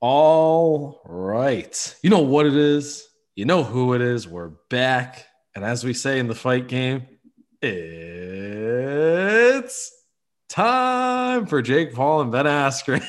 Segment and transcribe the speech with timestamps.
[0.00, 1.96] All right.
[2.02, 3.08] You know what it is.
[3.34, 4.28] You know who it is.
[4.28, 5.24] We're back.
[5.54, 7.06] And as we say in the fight game,
[7.62, 7.82] it's
[10.50, 13.02] time for Jake Paul and Ben Askren.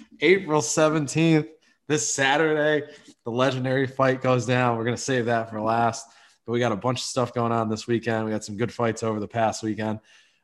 [0.20, 1.46] April 17th,
[1.86, 2.88] this Saturday,
[3.24, 4.76] the legendary fight goes down.
[4.76, 6.04] We're going to save that for last.
[6.46, 8.24] But we got a bunch of stuff going on this weekend.
[8.24, 10.00] We got some good fights over the past weekend.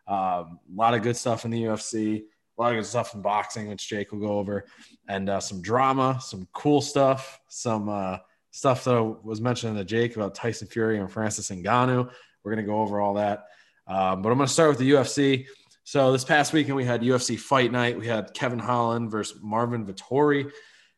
[0.07, 2.23] Um, a lot of good stuff in the UFC
[2.61, 4.67] lot of good stuff in boxing, which Jake will go over,
[5.09, 8.19] and uh, some drama, some cool stuff, some uh,
[8.51, 12.11] stuff that I was mentioned to Jake about Tyson Fury and Francis Ngannou.
[12.43, 13.45] We're going to go over all that.
[13.87, 15.47] Um, but I'm going to start with the UFC.
[15.85, 17.99] So this past weekend, we had UFC Fight Night.
[17.99, 20.51] We had Kevin Holland versus Marvin Vettori.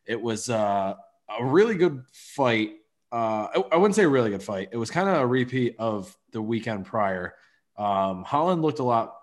[0.05, 0.93] It was uh,
[1.39, 2.73] a really good fight.
[3.11, 4.69] Uh, I, I, wouldn't say a really good fight.
[4.71, 7.35] It was kind of a repeat of the weekend prior.
[7.77, 9.15] Um, Holland looked a lot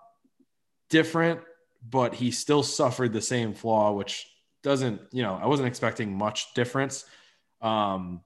[0.89, 1.41] different
[1.87, 4.27] but he still suffered the same flaw, which
[4.63, 7.05] doesn't, you know, I wasn't expecting much difference.
[7.61, 8.21] Um,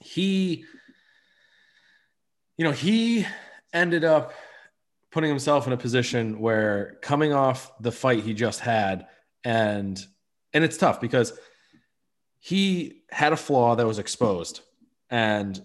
[0.00, 0.64] he,
[2.56, 3.26] you know, he
[3.72, 4.32] ended up
[5.10, 9.06] putting himself in a position where coming off the fight he just had,
[9.44, 10.04] and
[10.52, 11.32] and it's tough because
[12.38, 14.60] he had a flaw that was exposed,
[15.10, 15.60] and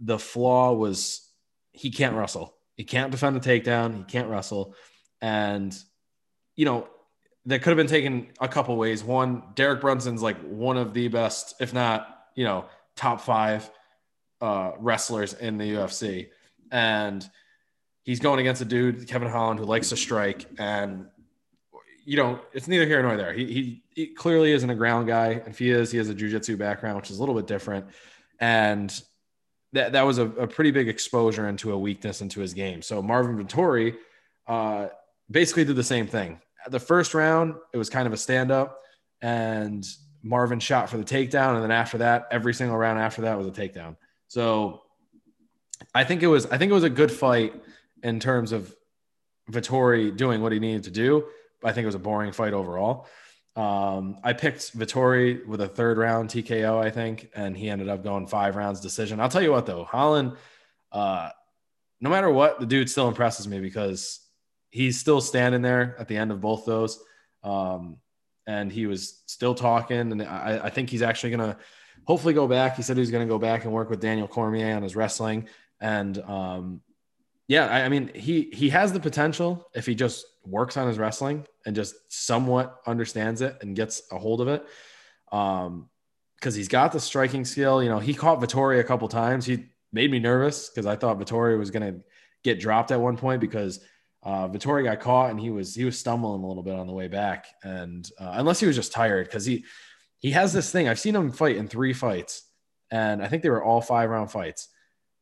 [0.00, 1.28] the flaw was
[1.72, 2.56] he can't wrestle.
[2.74, 3.96] He can't defend a takedown.
[3.96, 4.74] He can't wrestle,
[5.20, 5.76] and
[6.56, 6.88] you know,
[7.46, 9.04] that could have been taken a couple ways.
[9.04, 12.64] One, Derek Brunson's like one of the best, if not, you know,
[12.96, 13.70] top five
[14.40, 16.28] uh, wrestlers in the UFC.
[16.72, 17.28] And
[18.02, 20.46] he's going against a dude, Kevin Holland, who likes to strike.
[20.58, 21.06] And,
[22.04, 23.32] you know, it's neither here nor there.
[23.32, 25.28] He, he, he clearly isn't a ground guy.
[25.28, 27.86] And if he is, he has a jujitsu background, which is a little bit different.
[28.40, 28.92] And
[29.72, 32.82] that, that was a, a pretty big exposure into a weakness into his game.
[32.82, 33.94] So Marvin Vettori
[34.48, 34.88] uh,
[35.30, 38.80] basically did the same thing the first round, it was kind of a stand up,
[39.20, 39.86] and
[40.22, 41.54] Marvin shot for the takedown.
[41.54, 43.96] And then after that, every single round after that was a takedown.
[44.28, 44.82] So
[45.94, 47.54] I think it was I think it was a good fight
[48.02, 48.74] in terms of
[49.50, 51.26] Vettori doing what he needed to do.
[51.64, 53.06] I think it was a boring fight overall.
[53.54, 58.04] Um, I picked Vettori with a third round TKO, I think, and he ended up
[58.04, 59.18] going five rounds decision.
[59.20, 60.36] I'll tell you what though, Holland,
[60.92, 61.30] uh,
[62.00, 64.20] no matter what, the dude still impresses me because
[64.76, 67.02] he's still standing there at the end of both those.
[67.42, 67.96] Um,
[68.46, 70.12] and he was still talking.
[70.12, 71.56] And I, I think he's actually going to
[72.04, 72.76] hopefully go back.
[72.76, 75.48] He said he's going to go back and work with Daniel Cormier on his wrestling.
[75.80, 76.82] And um,
[77.48, 80.98] yeah, I, I, mean, he he has the potential if he just works on his
[80.98, 84.66] wrestling and just somewhat understands it and gets a hold of it.
[85.32, 85.88] Um,
[86.36, 87.82] because he's got the striking skill.
[87.82, 89.46] You know, he caught Vettori a couple times.
[89.46, 92.00] He made me nervous because I thought Vettori was going to
[92.44, 93.80] get dropped at one point because
[94.26, 96.92] uh, Vettori got caught and he was he was stumbling a little bit on the
[96.92, 99.64] way back, and uh, unless he was just tired because he
[100.18, 100.88] he has this thing.
[100.88, 102.42] I've seen him fight in three fights,
[102.90, 104.68] and I think they were all five round fights.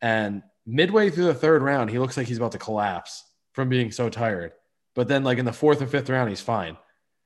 [0.01, 3.23] And midway through the third round, he looks like he's about to collapse
[3.53, 4.53] from being so tired.
[4.95, 6.79] But then, like in the fourth and fifth round, he's fine.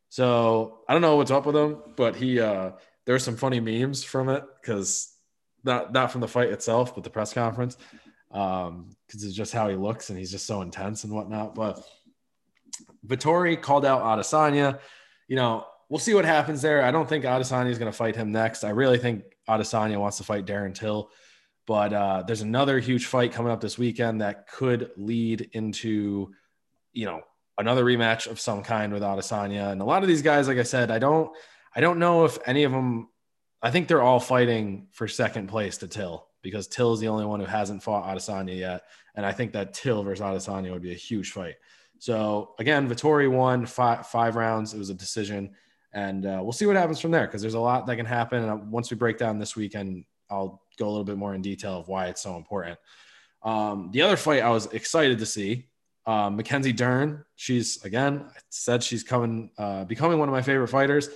[0.09, 2.73] So I don't know what's up with him, but he uh,
[3.07, 5.15] there's some funny memes from it because
[5.63, 7.77] not not from the fight itself, but the press conference
[8.31, 11.55] um, because it's just how he looks and he's just so intense and whatnot.
[11.55, 11.83] But
[13.07, 14.81] Vettori called out Adesanya.
[15.29, 16.83] You know, we'll see what happens there.
[16.83, 18.65] I don't think Adesanya is going to fight him next.
[18.65, 21.11] I really think Adesanya wants to fight Darren Till.
[21.67, 26.33] But uh, there's another huge fight coming up this weekend that could lead into,
[26.93, 27.21] you know,
[27.59, 29.73] another rematch of some kind with Adesanya.
[29.73, 31.31] And a lot of these guys, like I said, I don't,
[31.75, 33.09] I don't know if any of them.
[33.61, 37.25] I think they're all fighting for second place to Till because Till is the only
[37.25, 38.83] one who hasn't fought Adesanya yet.
[39.15, 41.57] And I think that Till versus Adesanya would be a huge fight.
[41.99, 44.75] So again, Vettori won five, five rounds.
[44.75, 45.51] It was a decision.
[45.93, 48.45] And uh, we'll see what happens from there because there's a lot that can happen.
[48.45, 51.81] And once we break down this weekend, I'll go a little bit more in detail
[51.81, 52.79] of why it's so important.
[53.43, 55.69] Um, the other fight I was excited to see,
[56.07, 57.25] um, Mackenzie Dern.
[57.37, 61.09] She's again said she's coming, uh, becoming one of my favorite fighters.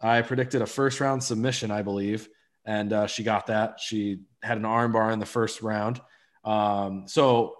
[0.00, 2.28] I predicted a first round submission, I believe,
[2.66, 3.80] and uh, she got that.
[3.80, 6.00] She had an armbar in the first round.
[6.44, 7.54] Um, so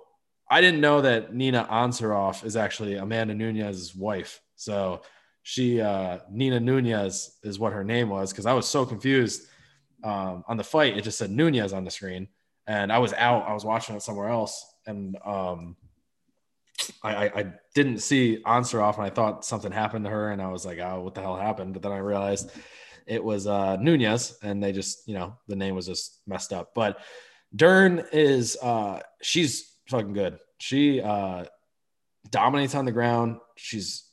[0.50, 4.40] I didn't know that Nina Ansaroff is actually Amanda Nunes's wife.
[4.56, 5.02] So
[5.42, 9.46] she, uh, Nina Nunes is what her name was because I was so confused
[10.02, 10.96] um, on the fight.
[10.96, 12.28] It just said Nunes on the screen,
[12.66, 13.48] and I was out.
[13.48, 15.76] I was watching it somewhere else, and um,
[17.02, 20.64] I, I, didn't see Ansaroff, and I thought something happened to her, and I was
[20.64, 22.50] like, "Oh, what the hell happened?" But then I realized
[23.06, 26.72] it was uh, Nunes, and they just, you know, the name was just messed up.
[26.74, 26.98] But
[27.54, 30.38] Dern is, uh, she's fucking good.
[30.58, 31.44] She uh,
[32.30, 33.38] dominates on the ground.
[33.56, 34.04] She's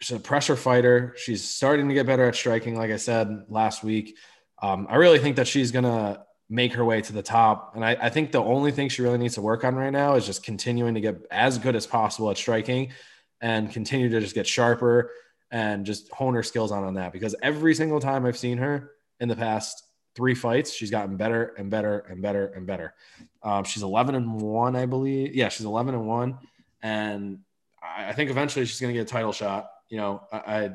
[0.00, 1.14] she's a pressure fighter.
[1.16, 4.16] She's starting to get better at striking, like I said last week.
[4.60, 7.72] Um, I really think that she's gonna make her way to the top.
[7.74, 10.16] And I, I, think the only thing she really needs to work on right now
[10.16, 12.92] is just continuing to get as good as possible at striking
[13.40, 15.10] and continue to just get sharper
[15.52, 17.12] and just hone her skills on on that.
[17.12, 19.84] Because every single time I've seen her in the past
[20.14, 22.94] three fights, she's gotten better and better and better and better.
[23.42, 25.34] Um, she's 11 and one, I believe.
[25.34, 26.38] Yeah, she's 11 and one.
[26.82, 27.40] And
[27.82, 29.70] I, think eventually she's going to get a title shot.
[29.88, 30.70] You know, I,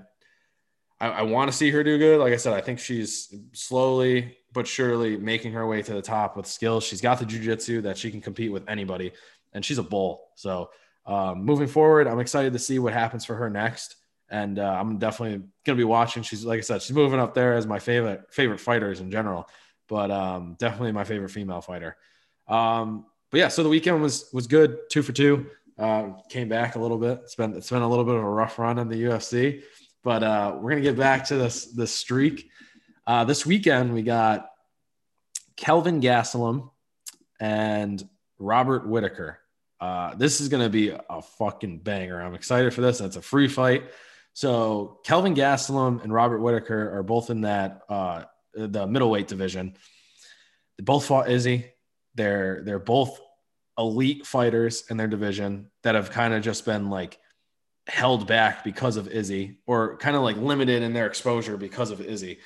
[1.01, 2.19] I, I want to see her do good.
[2.19, 6.37] Like I said, I think she's slowly but surely making her way to the top
[6.37, 6.83] with skills.
[6.83, 9.11] She's got the jujitsu that she can compete with anybody,
[9.53, 10.29] and she's a bull.
[10.35, 10.69] So
[11.05, 13.95] um, moving forward, I'm excited to see what happens for her next.
[14.29, 16.23] And uh, I'm definitely gonna be watching.
[16.23, 19.47] She's like I said, she's moving up there as my favorite favorite fighters in general,
[19.87, 21.95] but um, definitely my favorite female fighter.
[22.47, 25.47] Um, but yeah, so the weekend was was good, two for two.
[25.77, 27.19] Uh, came back a little bit.
[27.23, 29.63] It's been it's been a little bit of a rough run in the UFC,
[30.03, 32.49] but uh, we're gonna get back to this this streak.
[33.05, 34.49] Uh, this weekend, we got
[35.55, 36.69] Kelvin Gastelum
[37.39, 38.07] and
[38.39, 39.39] Robert Whitaker.
[39.79, 42.21] Uh, this is to be a fucking banger.
[42.21, 42.99] I'm excited for this.
[42.99, 43.83] It's a free fight.
[44.37, 49.75] So Kelvin Gastelum and Robert Whitaker are both in that uh, the middleweight division.
[50.77, 51.71] They both fought Izzy.
[52.13, 53.19] They're they're both
[53.79, 57.17] elite fighters in their division that have kind of just been like
[57.87, 61.99] held back because of Izzy or kind of like limited in their exposure because of
[62.01, 62.39] Izzy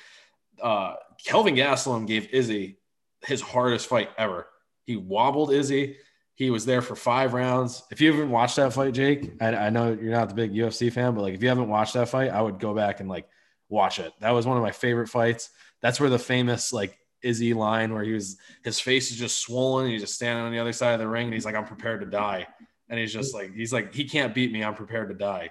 [0.62, 2.78] uh, Kelvin Gastelum gave Izzy
[3.24, 4.46] his hardest fight ever.
[4.84, 5.96] He wobbled Izzy.
[6.34, 7.82] He was there for five rounds.
[7.90, 10.92] If you haven't watched that fight, Jake, I, I, know you're not the big UFC
[10.92, 13.28] fan, but like if you haven't watched that fight, I would go back and like
[13.68, 14.12] watch it.
[14.20, 15.50] That was one of my favorite fights.
[15.82, 19.90] That's where the famous like Izzy line where he was his face is just swollen.
[19.90, 22.00] He's just standing on the other side of the ring and he's like, I'm prepared
[22.00, 22.46] to die.
[22.88, 24.64] And he's just like, he's like, he can't beat me.
[24.64, 25.50] I'm prepared to die.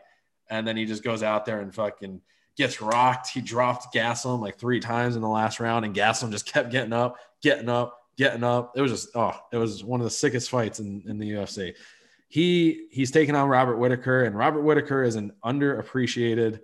[0.49, 2.21] And then he just goes out there and fucking
[2.57, 3.29] gets rocked.
[3.29, 6.93] He dropped Gastelum like three times in the last round, and Gastelum just kept getting
[6.93, 8.73] up, getting up, getting up.
[8.75, 11.73] It was just oh, it was one of the sickest fights in, in the UFC.
[12.27, 16.59] He he's taking on Robert Whitaker, and Robert Whitaker is an underappreciated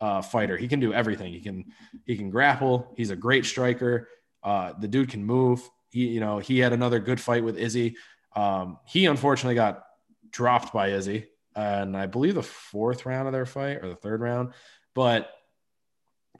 [0.00, 0.56] uh, fighter.
[0.56, 1.32] He can do everything.
[1.32, 1.64] He can
[2.04, 2.92] he can grapple.
[2.96, 4.08] He's a great striker.
[4.42, 5.68] Uh, the dude can move.
[5.90, 7.96] He you know he had another good fight with Izzy.
[8.34, 9.84] Um, he unfortunately got
[10.30, 14.20] dropped by Izzy, and I believe the fourth round of their fight or the third
[14.20, 14.52] round.
[14.94, 15.30] But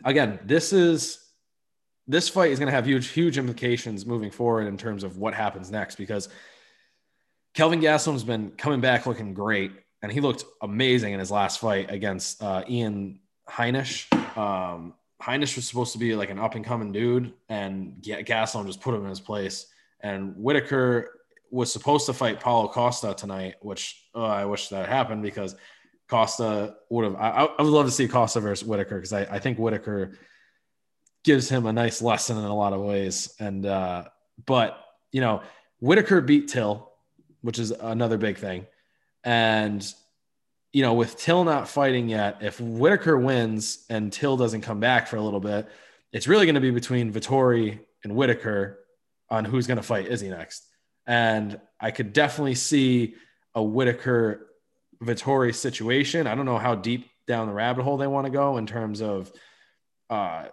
[0.04, 1.25] again, this is
[2.08, 5.34] this fight is going to have huge, huge implications moving forward in terms of what
[5.34, 6.28] happens next because
[7.54, 9.72] Kelvin Gastelum's been coming back looking great,
[10.02, 14.12] and he looked amazing in his last fight against uh, Ian Heinisch.
[14.36, 14.92] Um,
[15.22, 18.94] Heinisch was supposed to be like an up and coming dude, and Gastelum just put
[18.94, 19.66] him in his place.
[20.00, 21.20] And Whitaker
[21.50, 25.56] was supposed to fight Paulo Costa tonight, which oh, I wish that happened because
[26.08, 27.16] Costa would have.
[27.16, 30.18] I, I would love to see Costa versus Whitaker because I, I think Whitaker
[31.26, 33.34] gives him a nice lesson in a lot of ways.
[33.38, 34.04] And uh,
[34.46, 34.82] but
[35.12, 35.42] you know,
[35.80, 36.90] Whitaker beat Till,
[37.42, 38.66] which is another big thing.
[39.24, 39.86] And
[40.72, 45.08] you know, with Till not fighting yet, if Whitaker wins and Till doesn't come back
[45.08, 45.68] for a little bit,
[46.12, 48.78] it's really going to be between Vettori and Whitaker
[49.28, 50.64] on who's going to fight Izzy next.
[51.06, 53.16] And I could definitely see
[53.54, 54.46] a Whitaker
[55.02, 56.26] Vettori situation.
[56.26, 59.02] I don't know how deep down the rabbit hole they want to go in terms
[59.02, 59.32] of
[60.08, 60.46] uh,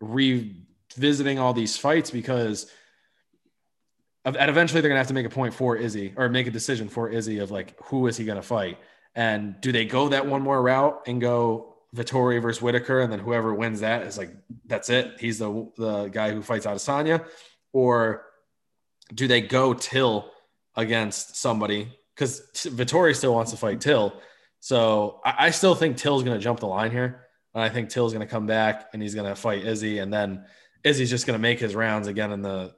[0.00, 2.70] revisiting all these fights because
[4.24, 6.88] and eventually they're gonna have to make a point for Izzy or make a decision
[6.88, 8.78] for Izzy of like who is he gonna fight
[9.14, 13.18] and do they go that one more route and go Vettori versus Whitaker and then
[13.18, 14.30] whoever wins that is like
[14.66, 17.24] that's it he's the the guy who fights out of Adesanya
[17.72, 18.24] or
[19.14, 20.30] do they go Till
[20.76, 24.12] against somebody because Vettori still wants to fight Till.
[24.60, 27.27] So I, I still think Till's to jump the line here.
[27.58, 29.98] And I think Till's going to come back and he's going to fight Izzy.
[29.98, 30.44] And then
[30.84, 32.72] Izzy's just going to make his rounds again in the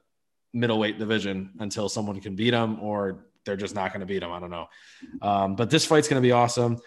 [0.53, 4.31] middleweight division until someone can beat him or they're just not going to beat him.
[4.31, 4.67] I don't know.
[5.21, 6.79] Um, but this fight's going to be awesome.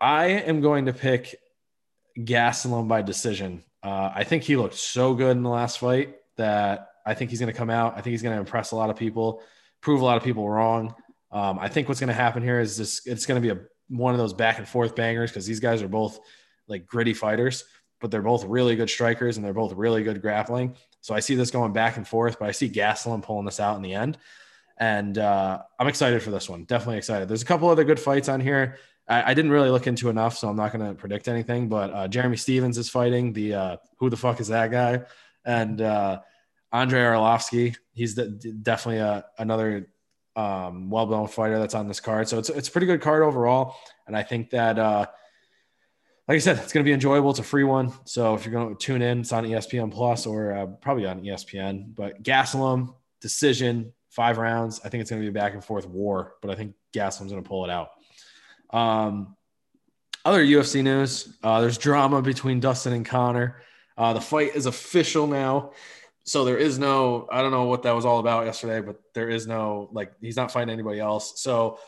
[0.00, 1.34] I am going to pick
[2.16, 3.64] Gastelum by decision.
[3.82, 7.40] Uh, I think he looked so good in the last fight that I think he's
[7.40, 7.94] going to come out.
[7.94, 9.42] I think he's going to impress a lot of people,
[9.80, 10.94] prove a lot of people wrong.
[11.32, 13.64] Um, I think what's going to happen here is this: it's going to be a
[13.88, 16.20] one of those back and forth bangers because these guys are both
[16.68, 17.64] like gritty fighters,
[18.00, 20.76] but they're both really good strikers and they're both really good grappling.
[21.00, 23.76] So I see this going back and forth, but I see Gastelum pulling this out
[23.76, 24.18] in the end,
[24.78, 26.64] and uh, I'm excited for this one.
[26.64, 27.28] Definitely excited.
[27.28, 28.78] There's a couple other good fights on here.
[29.08, 31.68] I, I didn't really look into enough, so I'm not going to predict anything.
[31.68, 35.02] But uh, Jeremy Stephens is fighting the uh, who the fuck is that guy,
[35.44, 36.20] and uh,
[36.72, 37.76] Andrei Arlovsky.
[37.92, 38.26] He's the,
[38.62, 39.88] definitely a, another
[40.34, 42.28] um, well-known fighter that's on this card.
[42.28, 45.06] So it's it's a pretty good card overall, and I think that uh,
[46.28, 47.30] like I said, it's going to be enjoyable.
[47.30, 47.92] It's a free one.
[48.04, 51.20] So if you're going to tune in, it's on ESPN Plus or uh, probably on
[51.20, 51.94] ESPN.
[51.94, 54.80] But Gastelum decision, five rounds.
[54.84, 57.30] I think it's going to be a back and forth war, but I think Gastelum's
[57.30, 57.90] going to pull it out.
[58.70, 59.36] Um,
[60.24, 63.62] other UFC news: uh, there's drama between Dustin and Conor.
[63.96, 65.70] Uh, the fight is official now,
[66.24, 67.28] so there is no.
[67.30, 70.36] I don't know what that was all about yesterday, but there is no like he's
[70.36, 71.40] not fighting anybody else.
[71.40, 71.78] So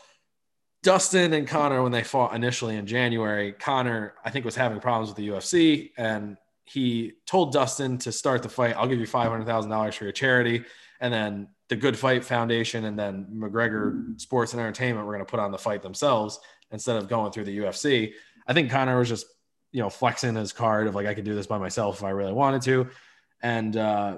[0.81, 5.09] Dustin and Conor, when they fought initially in January, Conor, I think, was having problems
[5.09, 5.91] with the UFC.
[5.97, 8.75] And he told Dustin to start the fight.
[8.77, 10.63] I'll give you $500,000 for your charity.
[11.01, 15.29] And then the Good Fight Foundation and then McGregor Sports and Entertainment were going to
[15.29, 16.39] put on the fight themselves
[16.71, 18.13] instead of going through the UFC.
[18.47, 19.25] I think Conor was just,
[19.71, 22.09] you know, flexing his card of like, I could do this by myself if I
[22.11, 22.87] really wanted to.
[23.41, 24.17] And uh,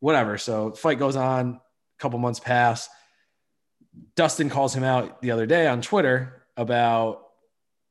[0.00, 0.36] whatever.
[0.36, 2.88] So fight goes on, a couple months pass
[4.16, 7.28] Dustin calls him out the other day on Twitter about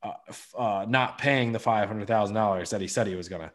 [0.02, 0.12] uh,
[0.56, 3.52] uh, not paying the five hundred thousand dollars that he said he was gonna,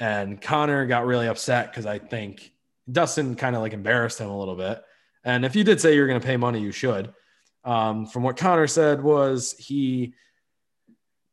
[0.00, 2.52] and Conor got really upset because I think
[2.90, 4.82] Dustin kind of like embarrassed him a little bit.
[5.24, 7.12] And if you did say you're gonna pay money, you should.
[7.64, 10.14] Um, from what Connor said was he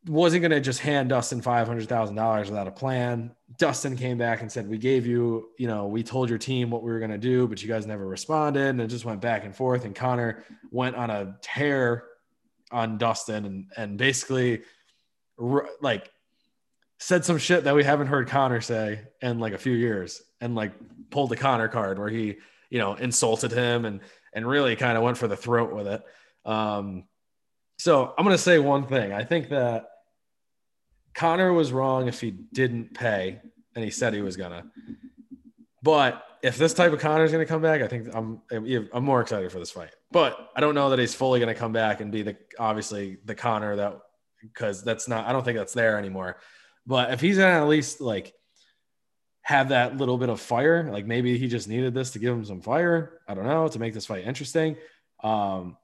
[0.10, 3.32] wasn't going to just hand Dustin $500,000 without a plan.
[3.60, 6.82] Dustin came back and said, We gave you, you know, we told your team what
[6.82, 8.70] we were going to do, but you guys never responded.
[8.70, 9.86] And it just went back and forth.
[9.86, 12.06] And Conor went on a tear
[12.72, 14.64] on Dustin and, and basically
[15.80, 16.10] like
[16.98, 20.56] said some shit that we haven't heard Conor say in like a few years and
[20.56, 20.74] like
[21.12, 22.38] pulled the Conor card where he,
[22.72, 24.00] you know, insulted him and,
[24.34, 26.02] and really kind of went for the throat with it.
[26.46, 27.04] Um,
[27.78, 29.14] so I'm going to say one thing.
[29.14, 29.86] I think that
[31.20, 33.42] Conor was wrong if he didn't pay,
[33.76, 34.64] and he said he was gonna.
[35.84, 39.20] But if this type of Conor is to come back, I think I'm I'm more
[39.20, 39.94] excited for this fight.
[40.12, 43.36] But I don't know that he's fully to come back and be the obviously the
[43.36, 44.00] Conor that
[44.42, 46.38] because that's not I don't think that's there anymore.
[46.88, 48.34] But if he's to at least like
[49.42, 52.46] have that little bit of fire, like maybe he just needed this to give him
[52.46, 53.20] some fire.
[53.28, 54.78] I don't know to make this fight interesting.
[55.22, 55.76] Um,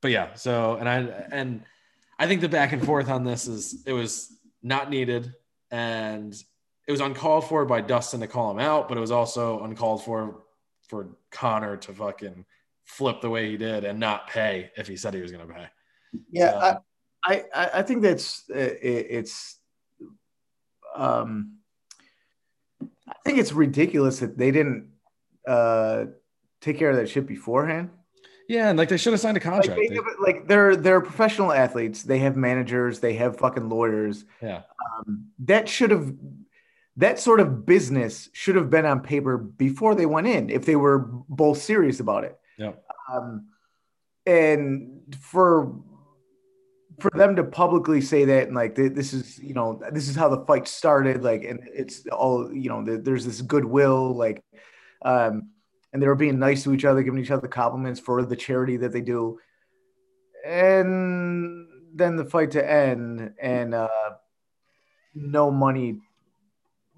[0.00, 1.64] but yeah, so and I and
[2.18, 5.34] I think the back and forth on this is it was not needed
[5.70, 6.34] and
[6.86, 10.04] it was uncalled for by Dustin to call him out, but it was also uncalled
[10.04, 10.42] for
[10.88, 12.44] for Conor to fucking
[12.84, 15.54] flip the way he did and not pay if he said he was going to
[15.54, 15.66] pay.
[16.32, 16.78] Yeah,
[17.24, 19.60] I, I I think that's uh, it's
[20.96, 21.58] um
[23.08, 24.88] I think it's ridiculous that they didn't
[25.46, 26.06] uh
[26.60, 27.90] take care of that shit beforehand.
[28.50, 29.78] Yeah, and like they should have signed a contract.
[29.78, 32.02] Like, they, like they're they're professional athletes.
[32.02, 32.98] They have managers.
[32.98, 34.24] They have fucking lawyers.
[34.42, 34.62] Yeah.
[34.98, 36.12] Um, that should have
[36.96, 40.74] that sort of business should have been on paper before they went in if they
[40.74, 42.36] were both serious about it.
[42.58, 42.72] Yeah.
[43.08, 43.50] Um,
[44.26, 45.72] and for
[46.98, 50.28] for them to publicly say that and like this is you know this is how
[50.28, 54.42] the fight started like and it's all you know there's this goodwill like
[55.02, 55.50] um
[55.92, 58.76] and they were being nice to each other, giving each other compliments for the charity
[58.78, 59.38] that they do.
[60.44, 63.88] And then the fight to end, and uh,
[65.14, 66.00] no money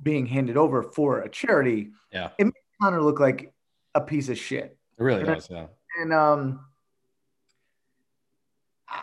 [0.02, 1.90] being handed over for a charity.
[2.12, 3.52] Yeah, it makes Conor look like
[3.94, 4.76] a piece of shit.
[4.98, 5.48] It really and does.
[5.50, 5.66] Yeah,
[6.00, 6.60] and um,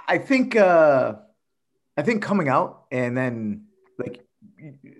[0.07, 1.15] I think uh,
[1.97, 3.65] I think coming out and then
[3.97, 4.25] like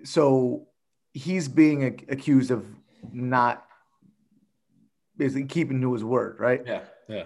[0.04, 0.66] so
[1.12, 2.66] he's being accused of
[3.12, 3.64] not
[5.20, 6.62] basically keeping to his word, right?
[6.66, 7.24] Yeah, yeah.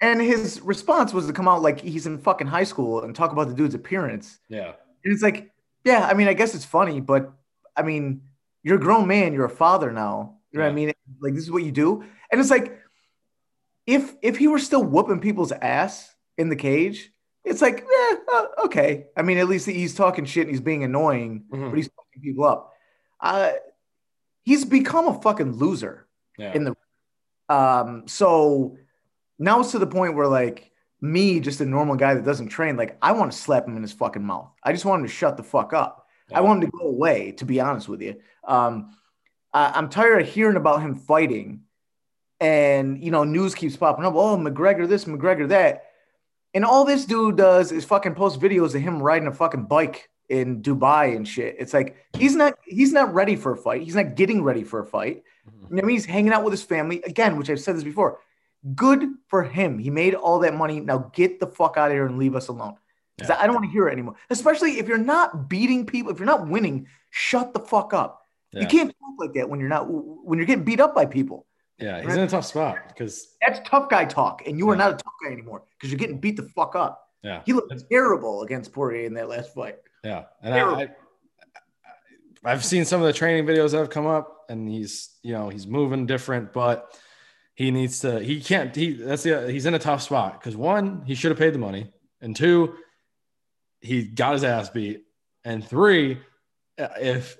[0.00, 3.32] And his response was to come out like he's in fucking high school and talk
[3.32, 4.38] about the dude's appearance.
[4.48, 4.72] Yeah.
[5.04, 5.50] And it's like,
[5.84, 7.32] yeah, I mean, I guess it's funny, but
[7.76, 8.22] I mean,
[8.62, 10.38] you're a grown man, you're a father now.
[10.50, 10.68] You know yeah.
[10.68, 10.92] what I mean?
[11.20, 12.04] Like this is what you do.
[12.30, 12.78] And it's like,
[13.86, 17.10] if if he were still whooping people's ass in the cage,
[17.44, 19.06] it's like, eh, uh, okay.
[19.16, 21.70] I mean, at least he's talking shit and he's being annoying, mm-hmm.
[21.70, 22.72] but he's fucking people up.
[23.20, 23.52] Uh,
[24.42, 26.06] he's become a fucking loser
[26.38, 26.52] yeah.
[26.52, 26.76] in the
[27.48, 28.76] um, so
[29.38, 32.76] now it's to the point where like me, just a normal guy that doesn't train,
[32.76, 34.50] like I want to slap him in his fucking mouth.
[34.62, 36.06] I just want him to shut the fuck up.
[36.30, 36.38] Yeah.
[36.38, 38.16] I want him to go away, to be honest with you.
[38.44, 38.96] Um,
[39.52, 41.62] I, I'm tired of hearing about him fighting
[42.40, 44.14] and you know, news keeps popping up.
[44.14, 45.84] Oh, McGregor this, McGregor that.
[46.54, 50.08] And all this dude does is fucking post videos of him riding a fucking bike
[50.28, 51.56] in Dubai and shit.
[51.58, 53.82] It's like he's not he's not ready for a fight.
[53.82, 55.22] He's not getting ready for a fight.
[55.48, 55.76] Mm-hmm.
[55.76, 58.20] You know, he's hanging out with his family again, which I've said this before.
[58.74, 59.78] Good for him.
[59.78, 60.80] He made all that money.
[60.80, 62.76] Now get the fuck out of here and leave us alone.
[63.18, 63.36] Yeah.
[63.38, 64.16] I don't want to hear it anymore.
[64.30, 68.22] Especially if you're not beating people, if you're not winning, shut the fuck up.
[68.52, 68.62] Yeah.
[68.62, 71.46] You can't talk like that when you're not when you're getting beat up by people.
[71.78, 72.18] Yeah, he's right?
[72.18, 75.12] in a tough spot because that's tough guy talk, and you are not a tough
[75.24, 77.08] guy anymore because you're getting beat the fuck up.
[77.22, 77.42] Yeah.
[77.46, 79.76] He looked terrible against Poirier in that last fight.
[80.04, 80.24] Yeah.
[80.42, 80.88] And I, I,
[82.44, 85.48] I've seen some of the training videos that have come up and he's, you know,
[85.48, 86.96] he's moving different, but
[87.54, 91.02] he needs to, he can't, he, that's the, he's in a tough spot because one,
[91.04, 91.92] he should have paid the money.
[92.20, 92.74] And two,
[93.80, 95.04] he got his ass beat.
[95.44, 96.18] And three,
[96.78, 97.36] uh, if,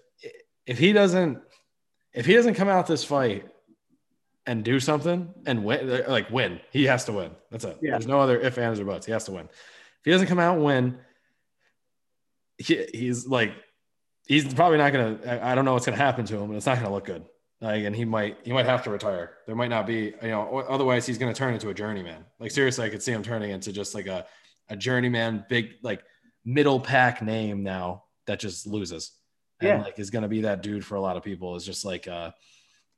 [0.67, 1.39] if he doesn't,
[2.13, 3.47] if he doesn't come out this fight
[4.47, 7.31] and do something and win, like win, he has to win.
[7.51, 7.79] That's it.
[7.81, 7.93] Yeah.
[7.93, 9.07] There's no other if, ands, or buts.
[9.07, 9.47] He has to win.
[9.47, 10.99] If he doesn't come out and win,
[12.59, 13.53] he, he's like,
[14.27, 15.41] he's probably not gonna.
[15.43, 17.25] I don't know what's gonna happen to him, but it's not gonna look good.
[17.61, 19.37] Like, and he might he might have to retire.
[19.47, 22.25] There might not be, you know, otherwise he's gonna turn into a journeyman.
[22.39, 24.27] Like seriously, I could see him turning into just like a
[24.69, 26.03] a journeyman, big like
[26.45, 29.13] middle pack name now that just loses.
[29.61, 29.83] And yeah.
[29.83, 31.57] like is gonna be that dude for a lot of people.
[31.57, 32.31] Is just like uh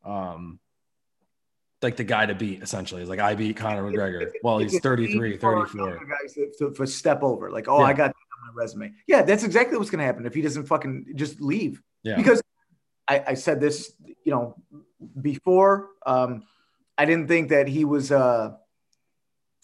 [0.04, 0.58] um
[1.82, 3.02] like the guy to beat essentially.
[3.02, 4.30] Is like I beat Conor McGregor.
[4.42, 6.00] Well, he's 33, 34.
[6.06, 7.50] Guys to, to step over.
[7.50, 7.84] Like, oh, yeah.
[7.86, 8.14] I got
[8.54, 8.92] resume.
[9.06, 11.82] Yeah, that's exactly what's gonna happen if he doesn't fucking just leave.
[12.02, 12.16] Yeah.
[12.16, 12.42] Because
[13.08, 13.92] I, I said this,
[14.24, 14.56] you know,
[15.20, 15.88] before.
[16.06, 16.44] Um,
[16.96, 18.52] I didn't think that he was uh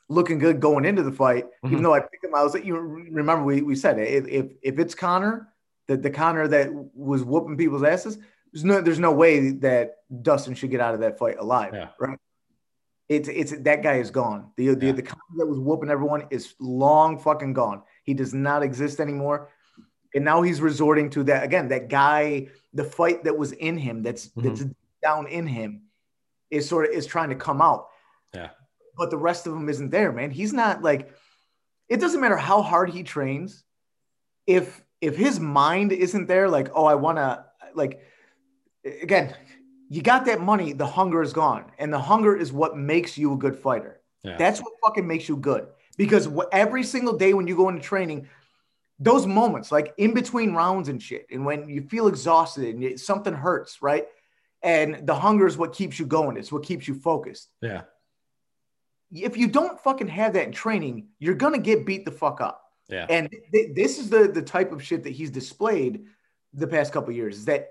[0.09, 1.73] looking good going into the fight, mm-hmm.
[1.73, 2.35] even though I picked him.
[2.35, 5.49] I was like, you remember we, we said if, if if it's Conor,
[5.89, 8.19] that the Conor that was whooping people's asses,
[8.53, 11.89] there's no there's no way that Dustin should get out of that fight alive, yeah.
[11.99, 12.19] right?
[13.09, 14.51] It's it's that guy is gone.
[14.57, 14.93] The the, yeah.
[14.93, 17.83] the Conor that was whooping everyone is long fucking gone.
[18.07, 19.51] He does not exist anymore.
[20.15, 24.03] And now he's resorting to that again, that guy, the fight that was in him,
[24.03, 24.49] that's mm-hmm.
[24.49, 24.65] that's
[25.03, 25.83] down in him,
[26.51, 27.89] is sort of is trying to come out.
[28.33, 28.51] Yeah.
[28.97, 30.31] But the rest of him isn't there, man.
[30.31, 31.11] He's not like
[31.89, 33.65] it doesn't matter how hard he trains.
[34.47, 37.45] If if his mind isn't there, like, oh, I wanna
[37.75, 38.01] like
[39.03, 39.35] again,
[39.91, 41.73] you got that money, the hunger is gone.
[41.79, 44.01] And the hunger is what makes you a good fighter.
[44.23, 44.37] Yeah.
[44.39, 45.67] That's what fucking makes you good
[45.97, 46.41] because mm-hmm.
[46.53, 48.29] every single day when you go into training,
[48.99, 53.35] those moments, like in between rounds and shit, and when you feel exhausted and something
[53.35, 54.07] hurts, right?
[54.63, 56.37] And the hunger is what keeps you going.
[56.37, 57.51] It's what keeps you focused.
[57.61, 57.83] Yeah.
[59.13, 62.63] If you don't fucking have that in training, you're gonna get beat the fuck up.
[62.89, 63.07] Yeah.
[63.09, 66.05] And th- this is the the type of shit that he's displayed
[66.55, 67.37] the past couple years.
[67.37, 67.69] Is that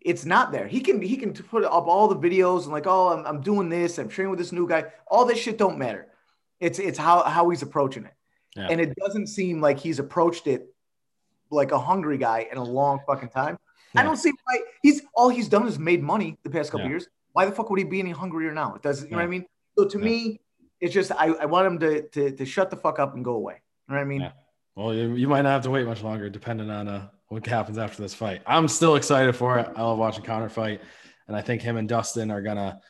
[0.00, 0.66] it's not there.
[0.66, 3.68] He can he can put up all the videos and like, oh, I'm, I'm doing
[3.68, 3.98] this.
[3.98, 4.86] I'm training with this new guy.
[5.06, 6.08] All this shit don't matter.
[6.60, 8.14] It's it's how how he's approaching it,
[8.56, 8.68] yeah.
[8.70, 10.66] and it doesn't seem like he's approached it
[11.50, 13.58] like a hungry guy in a long fucking time.
[13.94, 14.00] Yeah.
[14.00, 16.90] I don't see why he's all he's done is made money the past couple yeah.
[16.90, 17.08] years.
[17.32, 18.74] Why the fuck would he be any hungrier now?
[18.74, 19.06] It doesn't.
[19.06, 19.46] You know what I mean?
[19.76, 20.40] So to me,
[20.80, 23.34] it's just I, I want him to, to to shut the fuck up and go
[23.34, 23.60] away.
[23.88, 24.32] You know what I mean?
[24.76, 27.78] Well, you, you might not have to wait much longer, depending on uh, what happens
[27.78, 28.42] after this fight.
[28.46, 29.68] I'm still excited for it.
[29.76, 30.80] I love watching Conor fight,
[31.28, 32.80] and I think him and Dustin are gonna.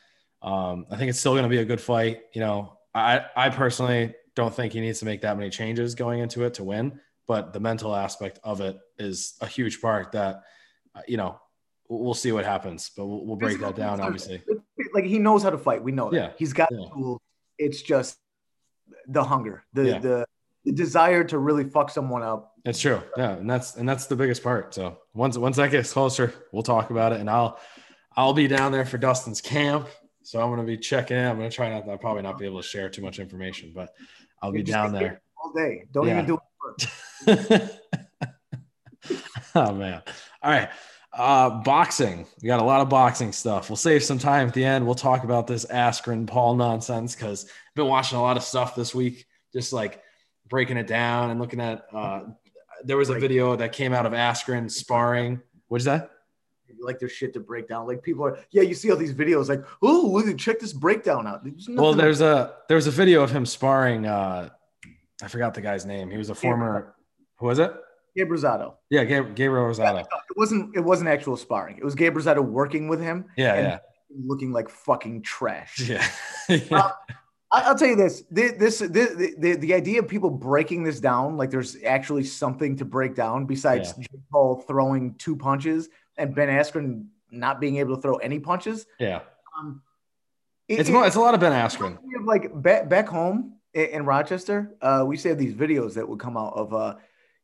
[0.41, 2.21] Um, I think it's still gonna be a good fight.
[2.33, 6.21] You know, I, I personally don't think he needs to make that many changes going
[6.21, 10.41] into it to win, but the mental aspect of it is a huge part that,
[10.95, 11.37] uh, you know,
[11.89, 14.41] we'll see what happens, but we'll, we'll break that down, obviously.
[14.93, 15.83] Like he knows how to fight.
[15.83, 16.15] We know that.
[16.15, 16.31] Yeah.
[16.37, 16.87] He's got yeah.
[16.93, 17.19] tools.
[17.57, 18.17] It's just
[19.07, 19.99] the hunger, the, yeah.
[19.99, 20.25] the,
[20.63, 22.53] the desire to really fuck someone up.
[22.63, 23.03] It's true.
[23.17, 23.33] Yeah.
[23.33, 24.73] And that's, and that's the biggest part.
[24.73, 27.59] So once, once that gets closer, we'll talk about it and I'll,
[28.15, 29.89] I'll be down there for Dustin's camp
[30.25, 31.25] so I'm going to be checking in.
[31.25, 31.87] I'm going to try not.
[31.87, 33.93] I'll probably not be able to share too much information, but
[34.41, 35.85] I'll be down there all day.
[35.91, 36.23] Don't yeah.
[36.23, 36.39] even do
[37.27, 37.79] it.
[39.55, 40.01] oh man!
[40.41, 40.69] All right.
[41.13, 42.25] Uh, boxing.
[42.41, 43.69] We got a lot of boxing stuff.
[43.69, 44.85] We'll save some time at the end.
[44.85, 48.75] We'll talk about this Askren Paul nonsense because I've been watching a lot of stuff
[48.75, 50.01] this week, just like
[50.49, 51.85] breaking it down and looking at.
[51.93, 52.23] Uh,
[52.83, 55.41] there was a video that came out of Askren sparring.
[55.67, 56.09] What's that?
[56.85, 57.87] Like their shit to break down.
[57.87, 61.43] Like people are, yeah, you see all these videos like, oh, check this breakdown out.
[61.43, 64.05] There's well, there's a there's a video of him sparring.
[64.05, 64.49] Uh,
[65.21, 66.09] I forgot the guy's name.
[66.09, 66.95] He was a former.
[67.37, 67.73] Who was it?
[68.15, 68.75] Gabe Rosado.
[68.89, 70.01] Yeah, Gabe, Gabriel Rosado.
[70.01, 70.75] It wasn't.
[70.75, 71.77] It wasn't actual sparring.
[71.77, 73.25] It was Gabe Rosado working with him.
[73.35, 73.79] Yeah, yeah.
[74.17, 75.79] Looking like fucking trash.
[75.79, 76.07] Yeah.
[76.49, 76.61] yeah.
[76.71, 76.91] Uh,
[77.51, 81.37] I'll tell you this: this, this, this the, the idea of people breaking this down,
[81.37, 84.05] like there's actually something to break down besides yeah.
[84.31, 88.85] Paul throwing two punches and Ben Askren not being able to throw any punches.
[88.99, 89.21] Yeah.
[89.57, 89.81] Um,
[90.67, 91.97] it, it's, more, it's a lot of Ben Askren.
[92.23, 96.07] Like back, back home in, in Rochester, uh, we used to have these videos that
[96.07, 96.95] would come out of, uh,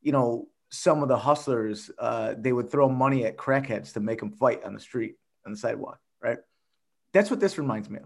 [0.02, 4.20] you know, some of the hustlers, uh, they would throw money at crackheads to make
[4.20, 6.38] them fight on the street, on the sidewalk, right?
[7.14, 8.06] That's what this reminds me of.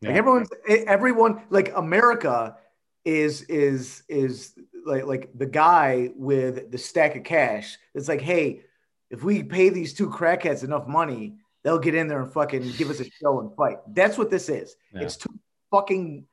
[0.00, 0.08] Yeah.
[0.08, 2.56] Like everyone's, everyone, like America
[3.04, 4.54] is, is, is
[4.86, 7.76] like, like the guy with the stack of cash.
[7.94, 8.62] It's like, hey,
[9.10, 12.90] if we pay these two crackheads enough money, they'll get in there and fucking give
[12.90, 13.78] us a show and fight.
[13.88, 14.76] That's what this is.
[14.94, 15.02] Yeah.
[15.02, 15.38] It's two
[15.70, 16.26] fucking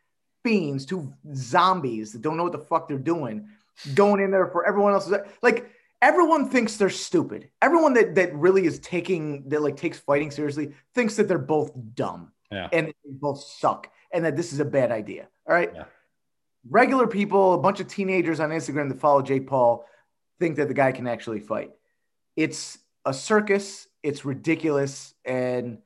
[0.44, 3.50] fiends, two zombies that don't know what the fuck they're doing,
[3.96, 5.12] going in there for everyone else.
[5.42, 7.50] Like everyone thinks they're stupid.
[7.62, 11.72] Everyone that that really is taking that like takes fighting seriously thinks that they're both
[11.96, 12.70] dumb Yeah.
[12.72, 15.28] and they both suck and that this is a bad idea.
[15.48, 15.72] All right.
[15.74, 15.86] Yeah.
[16.70, 19.86] Regular people, a bunch of teenagers on Instagram that follow Jake Paul
[20.40, 21.72] think that the guy can actually fight.
[22.38, 23.88] It's a circus.
[24.04, 25.14] It's ridiculous.
[25.26, 25.80] And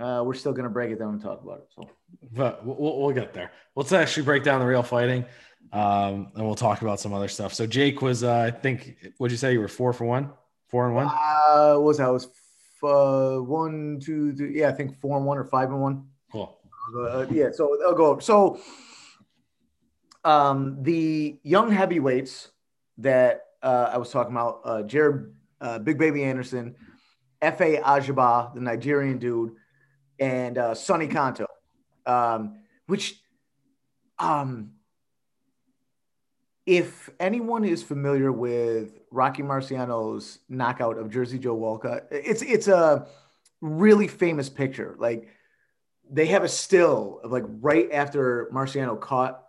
[0.00, 1.66] uh, we're still going to break it down and talk about it.
[1.74, 1.90] So,
[2.32, 3.50] But we'll, we'll get there.
[3.74, 5.24] Let's actually break down the real fighting,
[5.72, 7.52] um, and we'll talk about some other stuff.
[7.52, 9.52] So Jake was, uh, I think, what'd you say?
[9.52, 10.30] You were four for one,
[10.68, 11.06] four and one.
[11.08, 12.06] uh, what was that?
[12.06, 14.60] I was f- uh, one, two, three.
[14.60, 16.06] Yeah, I think four and one or five and one.
[16.30, 16.58] Cool.
[16.96, 18.18] Uh, yeah, so I'll go.
[18.18, 18.60] So,
[20.24, 22.50] um, the young heavyweights
[22.98, 26.74] that uh, I was talking about, uh, Jared, uh, Big Baby Anderson,
[27.42, 29.52] Efe Ajaba, the Nigerian dude,
[30.18, 31.46] and uh, Sonny Conto,
[32.06, 33.20] um, which,
[34.18, 34.72] um,
[36.64, 43.06] if anyone is familiar with Rocky Marciano's knockout of Jersey Joe Walcott, it's it's a
[43.60, 44.96] really famous picture.
[44.98, 45.28] Like
[46.10, 49.42] they have a still of like right after Marciano caught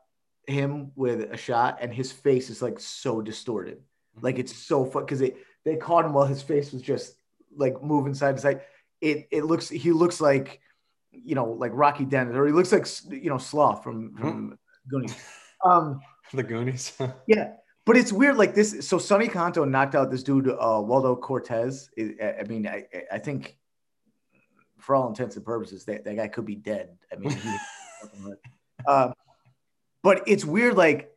[0.46, 3.80] him with a shot, and his face is like so distorted.
[4.22, 5.36] Like it's so fun because they
[5.68, 7.18] they caught him while his face was just
[7.58, 8.62] like moving side to side.
[9.02, 10.62] It it looks he looks like
[11.12, 14.58] you know like Rocky Dennis or he looks like you know Sloth from from
[14.90, 15.16] Goonies.
[15.64, 16.00] Um,
[16.34, 16.98] The Goonies.
[17.28, 17.52] yeah,
[17.86, 18.38] but it's weird.
[18.38, 21.90] Like this, so Sonny Conto knocked out this dude, uh, Waldo Cortez.
[21.98, 23.58] I, I mean, I, I think
[24.78, 26.98] for all intents and purposes, that, that guy could be dead.
[27.14, 27.58] I mean, he,
[28.88, 29.14] um,
[30.04, 31.16] but it's weird, like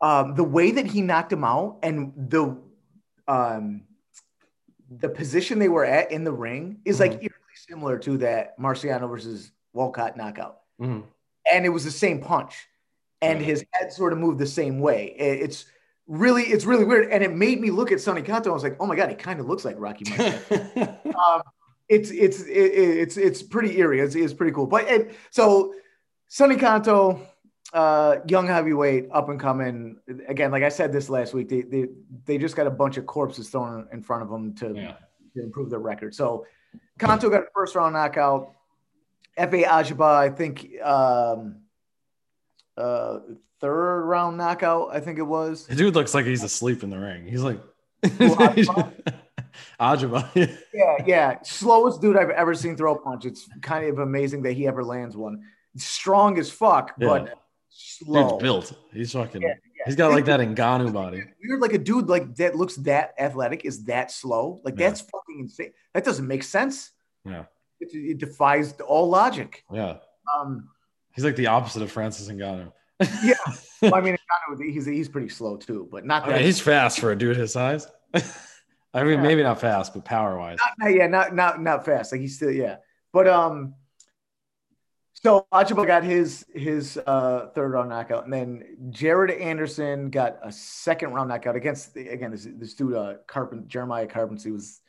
[0.00, 2.56] um, the way that he knocked him out and the
[3.28, 3.82] um,
[4.90, 9.08] the position they were at in the ring is like eerily similar to that Marciano
[9.08, 10.58] versus Walcott knockout.
[10.80, 11.04] Mhm.
[11.50, 12.66] and it was the same punch.
[13.22, 13.46] And Yeah.
[13.46, 15.06] his head sort of moved the same way.
[15.18, 15.64] It's
[16.06, 17.10] really it's really weird.
[17.10, 19.14] And it made me look at Sonny Conto I was like oh my god he
[19.16, 20.98] kind of looks like Rocky Marciano.
[21.16, 21.42] Um,
[21.88, 24.00] it's it's it, it's it's pretty eerie.
[24.00, 24.66] It's, it's pretty cool.
[24.66, 25.72] But it, so
[26.28, 27.20] Sonny Conto
[27.72, 29.96] uh young heavyweight up and coming
[30.28, 31.86] again like I said this last week they they,
[32.24, 34.96] they just got a bunch of corpses thrown in front of them to yeah.
[35.34, 36.14] to improve their record.
[36.14, 36.46] So
[36.98, 38.52] Conto got a first round knockout.
[39.38, 41.56] Efe Ajaba, I think, um,
[42.76, 43.18] uh,
[43.60, 45.66] third round knockout, I think it was.
[45.66, 47.26] The dude looks like he's asleep in the ring.
[47.26, 47.60] He's like
[48.02, 48.92] Ajaba?
[49.78, 50.56] Ajaba.
[50.72, 51.42] Yeah, yeah.
[51.42, 53.26] Slowest dude I've ever seen throw a punch.
[53.26, 55.42] It's kind of amazing that he ever lands one.
[55.76, 57.26] Strong as fuck, Yeah.
[57.76, 58.30] Slow.
[58.30, 58.72] Dude's built.
[58.92, 59.42] He's fucking.
[59.42, 61.22] Yeah, He's got like that Ngannou body.
[61.42, 64.60] Weird, like a dude like that looks that athletic is that slow.
[64.64, 64.88] Like Yeah.
[64.88, 65.72] that's fucking insane.
[65.94, 66.90] That doesn't make sense.
[67.24, 67.44] Yeah.
[67.80, 69.64] It, it defies all logic.
[69.72, 69.98] Yeah.
[70.36, 70.68] Um,
[71.14, 72.72] He's like the opposite of Francis Ngannou.
[73.22, 73.34] Yeah.
[73.82, 74.16] well, I mean,
[74.50, 76.36] Ngannou, he's he's pretty slow too, but not that.
[76.36, 77.86] mean, he's fast for a dude his size.
[78.94, 79.22] I mean, Yeah.
[79.22, 80.58] maybe not fast, but power wise.
[80.88, 82.12] yeah, not not not fast.
[82.12, 82.76] Like he's still yeah.
[83.12, 83.74] But um,
[85.22, 90.52] so Ajaba got his his uh third round knockout, and then Jared Anderson got a
[90.52, 94.80] second round knockout against again this this dude uh Carpent Jeremiah Karpency was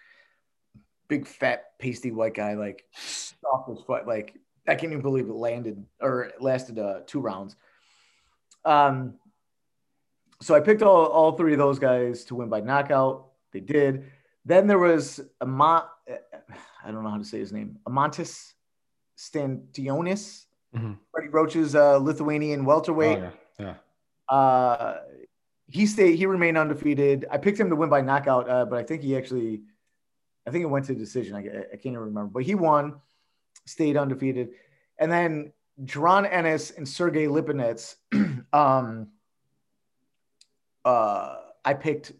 [1.07, 4.35] big fat pasty white guy like soft as foot like
[4.67, 7.55] I can't even believe it landed or lasted uh two rounds.
[8.65, 9.13] Um,
[10.41, 13.27] so I picked all, all three of those guys to win by knockout.
[13.53, 14.11] They did.
[14.45, 15.85] Then there was Amont,
[16.83, 18.53] I don't know how to say his name, Amontis
[19.17, 20.97] Stantionis, Mhm.
[21.11, 23.17] Freddie Roach's uh, Lithuanian Oh, welterweight.
[23.19, 23.31] yeah.
[23.59, 23.75] Yeah.
[24.35, 24.99] Uh,
[25.67, 26.15] he stayed.
[26.17, 27.25] He remained undefeated.
[27.31, 29.63] I picked him to win by knockout, uh, but I think he actually,
[30.45, 31.35] I think it went to decision.
[31.35, 33.01] I, I can't even remember, but he won,
[33.65, 34.49] stayed undefeated,
[34.97, 35.51] and then
[35.83, 37.95] Jaron Ennis and Sergey Lipinets.
[38.53, 39.07] um,
[40.85, 42.13] uh, I picked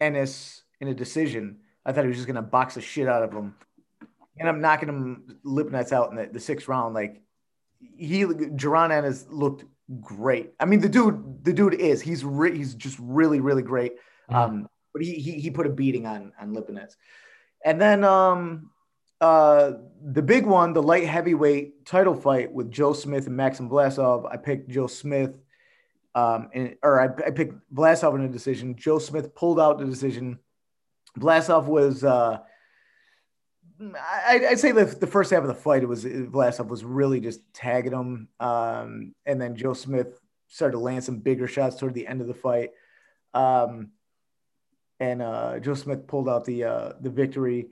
[0.00, 1.58] Ennis in a decision.
[1.84, 3.54] I thought he was just gonna box the shit out of him,
[4.38, 6.94] and I'm knocking him Lipinets out in the, the sixth round.
[6.94, 7.22] Like
[7.80, 9.64] he, Jaron Ennis looked
[10.00, 10.52] great.
[10.60, 13.94] I mean, the dude, the dude is he's re- he's just really really great.
[14.28, 16.96] Um, but he, he he put a beating on on Lipinets,
[17.64, 18.70] and then um
[19.20, 19.72] uh
[20.02, 24.30] the big one, the light heavyweight title fight with Joe Smith and Maxim Vlasov.
[24.30, 25.38] I picked Joe Smith,
[26.14, 28.76] um, and or I, I picked Vlasov in a decision.
[28.76, 30.38] Joe Smith pulled out the decision.
[31.18, 32.40] Vlasov was uh.
[33.80, 37.20] I, I'd say the, the first half of the fight, it was Vlasov was really
[37.20, 41.94] just tagging him, um, and then Joe Smith started to land some bigger shots toward
[41.94, 42.70] the end of the fight,
[43.34, 43.90] um,
[44.98, 47.68] and uh, Joe Smith pulled out the uh, the victory.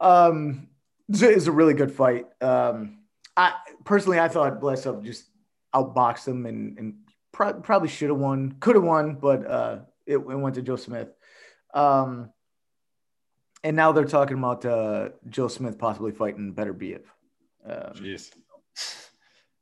[0.00, 0.68] Um,
[1.08, 2.26] it was a really good fight.
[2.40, 2.98] Um,
[3.36, 5.26] I personally, I thought Vlasov just
[5.74, 6.94] outboxed him and and
[7.32, 10.76] pro- probably should have won, could have won, but uh, it, it went to Joe
[10.76, 11.08] Smith.
[11.74, 12.30] Um,
[13.64, 17.02] and now they're talking about uh, Joe Smith possibly fighting Beterbiev.
[17.64, 18.30] Um, Jeez.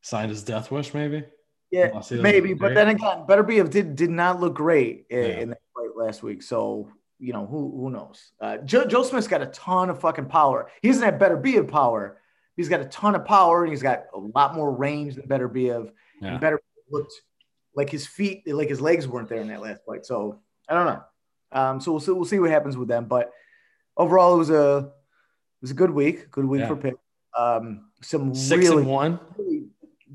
[0.02, 1.24] Signed his death wish, maybe.
[1.70, 5.06] yeah, Unless he doesn't maybe, but then again, Better Beterbiev did did not look great
[5.10, 5.40] in, Yeah.
[5.40, 6.42] in that fight last week.
[6.42, 8.32] So you know who who knows?
[8.40, 10.70] Uh, Joe, Joe Smith's got a ton of fucking power.
[10.80, 12.20] He doesn't have Better Beterbiev power.
[12.56, 15.90] He's got a ton of power and he's got a lot more range than Beterbiev.
[16.22, 16.28] Yeah.
[16.34, 16.58] And Beterbiev
[16.90, 17.12] looked
[17.74, 20.04] like his feet, like his legs weren't there in that last fight.
[20.06, 21.02] So I don't know.
[21.52, 23.04] Um, so we'll see, we'll see what happens with them.
[23.06, 23.30] But
[23.98, 26.30] overall, it was a it was a good week.
[26.30, 26.68] Good week Yeah.
[26.68, 26.94] for pick.
[27.36, 29.20] Um, some Six really, and one.
[29.36, 29.64] really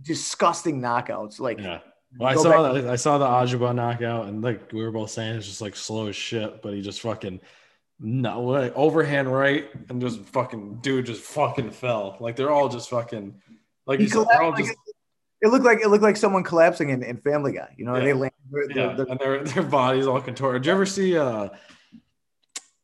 [0.02, 1.40] disgusting knockouts.
[1.40, 1.80] Like Yeah.
[2.18, 2.88] Well, I saw that.
[2.88, 6.08] I saw the Ajuba knockout, and like we were both saying, it's just like slow
[6.08, 6.62] as shit.
[6.62, 7.40] But he just fucking
[8.00, 12.18] no like, overhand right, and just fucking dude just fucking fell.
[12.20, 13.36] Like they're all just fucking
[13.88, 14.74] like He you said, they're all just
[15.42, 17.74] it looked like it looked like someone collapsing in, in Family Guy.
[17.78, 18.04] You know, Yeah.
[18.06, 18.34] they land.
[18.52, 20.62] they're- yeah, they're- and their their bodies all contorted.
[20.62, 21.50] Did you ever see uh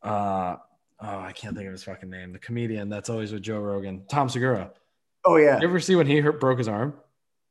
[0.01, 0.55] uh
[1.01, 2.33] oh I can't think of his fucking name.
[2.33, 4.71] The comedian that's always with Joe Rogan, Tom Segura.
[5.25, 5.59] oh yeah.
[5.59, 6.93] You ever see when he hurt, broke his arm?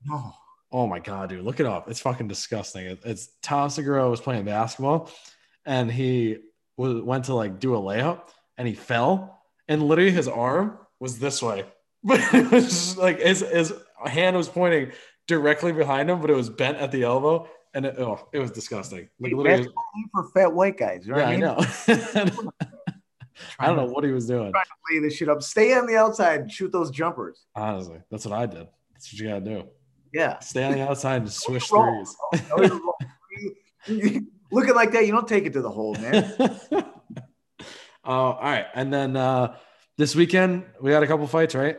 [0.04, 0.32] No.
[0.70, 1.90] Oh my god, dude, look it up.
[1.90, 2.86] It's fucking disgusting.
[2.86, 5.10] It, it's Tom Segura was playing basketball,
[5.64, 6.38] and he
[6.76, 11.18] was, went to like do a layup, and he fell, and literally his arm was
[11.18, 11.64] this way,
[12.04, 13.72] but it was just like his his
[14.04, 14.92] hand was pointing
[15.26, 18.50] directly behind him, but it was bent at the elbow, and it, oh, it was
[18.50, 19.08] disgusting.
[19.20, 21.06] Like literally, ain't for fat white guys.
[21.06, 21.64] You know yeah, I know.
[23.58, 24.52] I don't know what he was doing.
[24.52, 25.42] Trying to lay this shit up.
[25.42, 27.44] Stay on the outside and shoot those jumpers.
[27.54, 28.68] Honestly, that's what I did.
[28.92, 29.64] That's what you gotta do.
[30.14, 30.38] Yeah.
[30.38, 32.16] Stay on the outside and swish threes.
[32.50, 32.92] No, you're wrong.
[33.86, 36.24] You- Looking like that, you don't take it to the hole, man.
[36.72, 36.82] uh,
[38.04, 38.64] all right.
[38.74, 39.56] And then uh,
[39.98, 41.76] this weekend, we had a couple fights, right?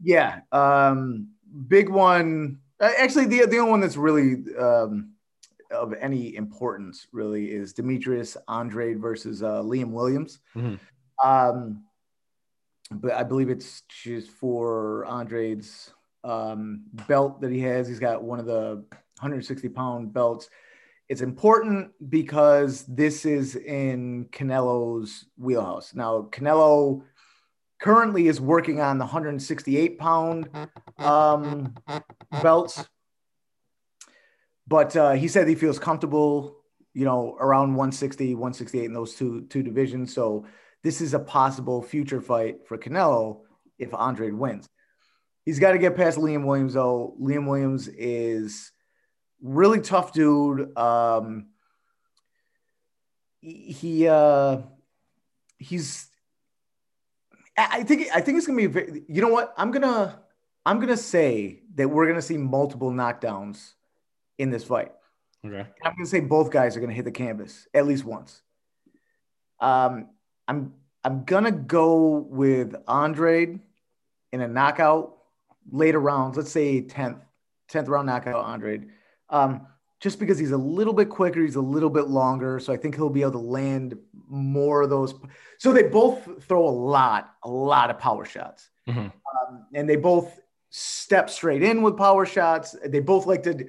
[0.00, 0.40] Yeah.
[0.52, 1.30] Um,
[1.66, 2.60] big one.
[2.80, 5.14] uh, Actually, the, the only one that's really um,
[5.72, 10.38] of any importance really is Demetrius Andrade versus uh, Liam Williams.
[10.54, 10.78] Mhm.
[11.22, 11.84] Um,
[12.90, 15.92] but I believe it's just for Andrade's
[16.24, 17.88] um, belt that he has.
[17.88, 18.84] He's got one of the
[19.20, 20.48] 160 pound belts.
[21.08, 25.94] It's important because this is in Canelo's wheelhouse.
[25.94, 27.02] Now, Canelo
[27.78, 30.48] currently is working on the 168 pound
[30.98, 31.74] um,
[32.42, 32.88] belts,
[34.66, 36.56] but uh, he said he feels comfortable,
[36.92, 40.12] you know, around 160, 168 in those two two divisions.
[40.12, 40.44] So
[40.82, 43.40] this is a possible future fight for Canelo
[43.78, 44.68] if Andrade wins.
[45.44, 47.16] He's got to get past Liam Williams though.
[47.20, 48.72] Liam Williams is
[49.40, 50.76] really tough dude.
[50.76, 51.48] Um,
[53.40, 54.58] he uh,
[55.58, 56.08] he's
[57.56, 59.02] I I think I think it's gonna be.
[59.08, 59.54] You know what?
[59.56, 60.20] I'm gonna
[60.64, 63.72] I'm gonna say that we're gonna see multiple knockdowns
[64.38, 64.92] in this fight.
[65.44, 65.66] Okay.
[65.82, 68.42] I'm gonna say both guys are gonna hit the canvas at least once.
[69.60, 70.08] Um,
[70.48, 73.60] I'm I'm gonna go with Andrade
[74.32, 75.16] in a knockout
[75.70, 76.36] later rounds.
[76.36, 77.20] Let's say 10th
[77.70, 78.88] 10th round knockout Andrade,
[79.28, 79.66] Um,
[79.98, 82.94] just because he's a little bit quicker, he's a little bit longer, so I think
[82.94, 85.14] he'll be able to land more of those.
[85.58, 89.10] So they both throw a lot, a lot of power shots, Mhm.
[89.48, 90.38] um, and they both
[90.70, 92.76] step straight in with power shots.
[92.84, 93.66] They both like to.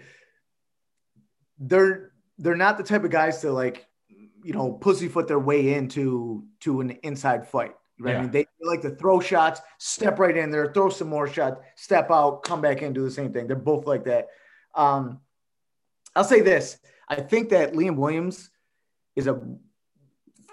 [1.60, 3.87] They're they're not the type of guys to like,
[4.48, 7.76] you know, pussyfoot their way into to an inside fight.
[8.00, 8.16] Right?
[8.16, 11.60] I mean, they, like to throw shots, step right in there, throw some more shots,
[11.76, 13.48] step out, come back in, do the same thing.
[13.48, 14.30] They're both like that.
[14.74, 15.20] Um,
[16.16, 16.78] I'll say this:
[17.10, 18.50] I think that Liam Williams
[19.18, 19.42] is a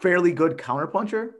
[0.00, 1.30] fairly good counterpuncher.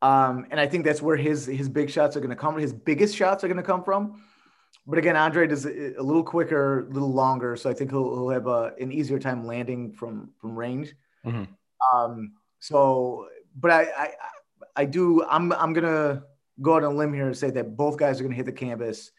[0.00, 2.56] Um, and I think that's where his his big shots are going to come.
[2.56, 4.22] His biggest shots are going to come from.
[4.86, 8.14] But again, Andrade is a, a little quicker, a little longer, so I think he'll,
[8.14, 10.94] he'll have a, an easier time landing from from range.
[11.24, 11.48] Mhm.
[11.94, 14.10] Um, so, but I, I
[14.76, 16.22] I do I'm I'm gonna
[16.60, 18.52] go out on a limb here and say that both guys are gonna hit the
[18.52, 19.10] canvas.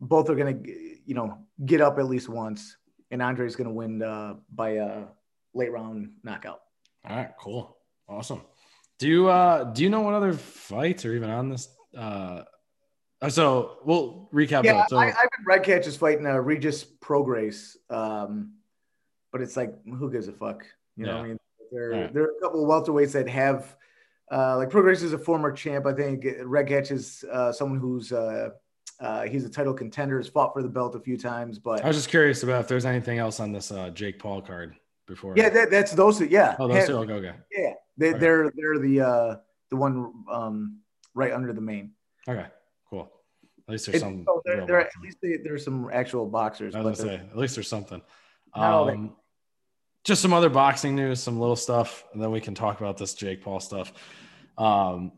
[0.00, 2.76] Both are gonna you know get up at least once,
[3.10, 5.04] and Andrade's gonna win uh, by a
[5.54, 6.60] late round knockout.
[7.08, 7.30] All right.
[7.38, 7.76] Cool.
[8.08, 8.42] Awesome.
[8.98, 11.68] Do you uh do you know what other fights are even on this?
[11.96, 12.42] Uh,
[13.28, 14.64] so we'll recap.
[14.64, 14.86] Yeah.
[14.86, 18.54] So I, I've been Redkach is fighting uh, Regis Prograis, um,
[19.32, 20.64] but it's like who gives a fuck?
[20.96, 21.38] You know, what I mean,
[21.72, 22.14] there Right.
[22.14, 23.76] there are a couple of welterweights that have
[24.30, 25.86] uh, like Prograis is a former champ.
[25.86, 28.50] I think Redkach is uh, someone who's uh,
[29.00, 31.88] uh, he's a title contender, has fought for the belt a few times, but I
[31.88, 34.76] was just curious about if there's anything else on this uh, Jake Paul card
[35.06, 35.34] before.
[35.36, 36.18] yeah, that, that's those.
[36.18, 36.96] two- Yeah, Oh, those two.
[36.98, 37.12] Okay.
[37.14, 37.32] okay.
[37.52, 38.18] yeah, they, Okay.
[38.18, 39.36] they're they're the uh,
[39.70, 40.78] the one um,
[41.14, 41.90] right under the main.
[42.28, 42.46] Okay,
[42.88, 43.10] cool.
[43.68, 44.24] At least there's It- some.
[44.28, 46.74] oh, there, there, at least they, there's some actual boxers.
[46.76, 48.00] I was gonna say, at least there's something.
[48.54, 49.16] Um,
[50.04, 53.14] just some other boxing news, some little stuff, and then we can talk about this
[53.14, 53.92] Jake Paul stuff.
[54.58, 55.12] Um,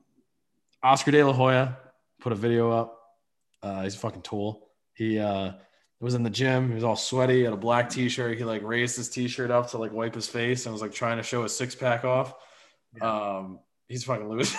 [0.83, 1.77] Oscar De La Hoya
[2.20, 2.99] put a video up.
[3.62, 4.68] Uh, he's a fucking tool.
[4.94, 5.53] He uh,
[6.01, 6.68] was in the gym.
[6.68, 8.38] He was all sweaty, had a black t-shirt.
[8.38, 11.16] He like raised his t-shirt up to like wipe his face and was like trying
[11.16, 12.35] to show his six pack off.
[13.01, 14.55] Um, he's fucking loose.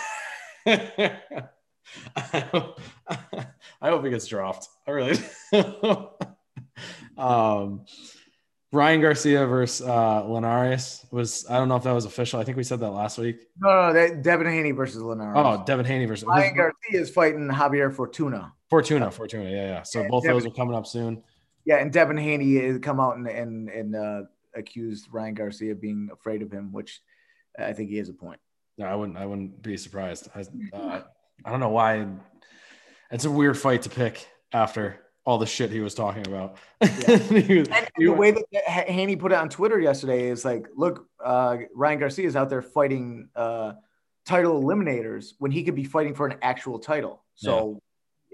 [0.66, 4.68] I hope, I hope he gets dropped.
[4.86, 5.18] I really.
[5.54, 6.10] do.
[7.18, 7.86] um,
[8.74, 11.46] Ryan Garcia versus uh, Linares was.
[11.50, 12.40] I don't know if that was official.
[12.40, 13.38] I think we said that last week.
[13.60, 15.36] No, no, that Devin Haney versus Linares.
[15.38, 18.54] Oh, Devin Haney versus Ryan Garcia is fighting Javier Fortuna.
[18.70, 19.10] Fortuna.
[19.10, 19.50] Fortuna.
[19.50, 19.84] Yeah, yeah.
[19.84, 21.24] So both Devin- those are coming up soon.
[21.66, 24.22] Yeah, and Devin Haney has come out and and, and uh,
[24.54, 27.02] accused Ryan Garcia of being afraid of him, which
[27.58, 28.40] I think he has a point.
[28.78, 29.18] No, I wouldn't.
[29.18, 30.28] I wouldn't be surprised.
[30.36, 30.42] I,
[30.76, 31.02] uh,
[31.46, 32.06] I don't know why.
[33.12, 36.56] It's a weird fight to pick after all the shit he was talking about.
[36.80, 41.06] He was- And the way that Haney put it on Twitter yesterday is like, look,
[41.24, 43.74] uh, Ryan Garcia is out there fighting uh,
[44.26, 47.26] title eliminators when he could be fighting for an actual title.
[47.36, 47.82] So,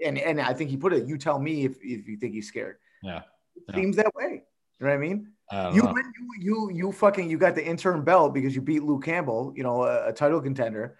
[0.04, 1.06] and and I think he put it.
[1.08, 2.76] You tell me if, if you think he's scared.
[3.02, 3.22] Yeah.
[3.56, 3.74] It Yeah.
[3.74, 4.44] seems that way.
[4.78, 5.28] You know what I mean?
[5.50, 5.92] I You know.
[5.92, 9.52] win, you you you fucking you got the interim belt because you beat Luke Campbell,
[9.56, 10.96] you know, a, a title contender.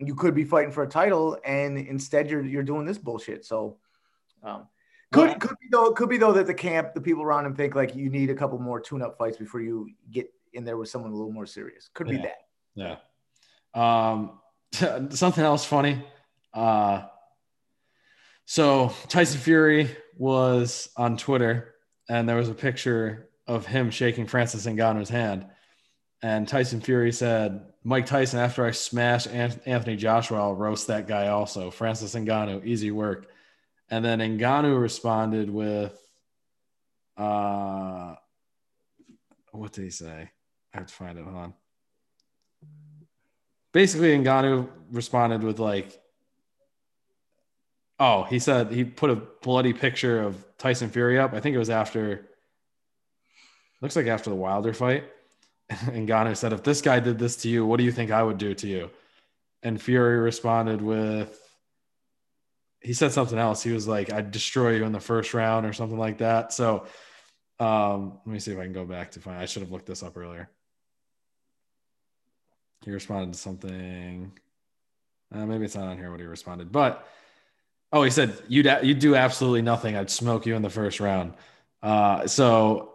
[0.00, 3.44] You could be fighting for a title, and instead you're you're doing this bullshit.
[3.44, 3.78] So,
[4.42, 4.66] um,
[5.12, 7.54] could Well- could be though could be though that the camp, the people around him
[7.54, 10.88] think like you need a couple more tune-up fights before you get in there with
[10.88, 11.88] someone a little more serious.
[11.94, 12.38] Could be that.
[12.74, 12.96] Yeah.
[13.74, 14.38] Um,
[15.10, 16.04] something else funny.
[16.54, 17.02] Uh,
[18.44, 21.74] so Tyson Fury was on Twitter,
[22.08, 25.46] and there was a picture of him shaking Francis Ngannou's hand.
[26.22, 31.06] And Tyson Fury said, "Mike Tyson, after I smash An- Anthony Joshua, I'll roast that
[31.06, 31.70] guy also.
[31.70, 33.28] Francis Ngannou, easy work."
[33.90, 35.98] And then Ngannou responded with,
[37.16, 38.14] uh,
[39.52, 40.30] "What did he say?
[40.74, 41.24] I have to find it.
[41.24, 41.54] Hold on."
[43.72, 46.00] basically Ngannou responded with like
[48.00, 51.58] oh he said he put a bloody picture of Tyson Fury up I think it
[51.58, 52.28] was after
[53.80, 55.04] looks like after the Wilder fight
[55.68, 58.22] and Ngannou said if this guy did this to you what do you think I
[58.22, 58.90] would do to you
[59.62, 61.40] and Fury responded with
[62.80, 65.72] he said something else he was like I'd destroy you in the first round or
[65.72, 66.86] something like that so
[67.58, 69.86] um let me see if I can go back to find I should have looked
[69.86, 70.48] this up earlier
[72.84, 74.32] he responded to something.
[75.34, 77.06] Uh, maybe it's not on here what he responded, but
[77.92, 79.96] oh, he said you'd you'd do absolutely nothing.
[79.96, 81.34] I'd smoke you in the first round.
[81.82, 82.94] Uh, so,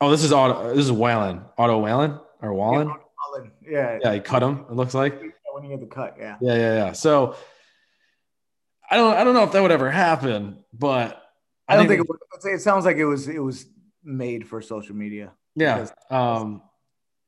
[0.00, 0.74] oh, this is Otto.
[0.74, 2.92] This is Whalen, Otto Whalen or Wallin.
[3.66, 4.66] Yeah, Yeah, he cut him.
[4.70, 5.20] It looks like.
[5.52, 6.36] when he had the cut, yeah.
[6.40, 6.92] Yeah, yeah, yeah.
[6.92, 7.36] So,
[8.92, 11.20] I don't, I don't know if that would ever happen, but
[11.66, 12.18] I don't think it, would,
[12.54, 13.64] it sounds like it was it was
[14.04, 15.32] made for social media.
[15.56, 15.80] Yeah.
[15.80, 16.62] because- Um,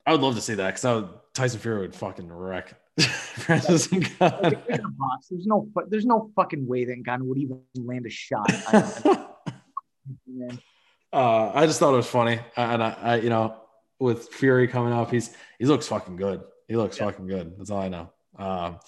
[0.07, 4.53] I would love to see that because Tyson Fury would fucking wreck Francis Ngannou.
[4.53, 7.61] if you're in a box, there's no there's no fucking way that Ngannou would even
[7.77, 8.47] land a shot.
[10.27, 10.59] Man.
[11.13, 13.57] uh, I just thought it was funny, and I, I, you know,
[13.99, 16.43] with Fury coming up, he's he looks fucking good.
[16.69, 17.07] He looks Yeah.
[17.07, 17.55] fucking good.
[17.57, 18.11] That's all I know.
[18.39, 18.79] Um,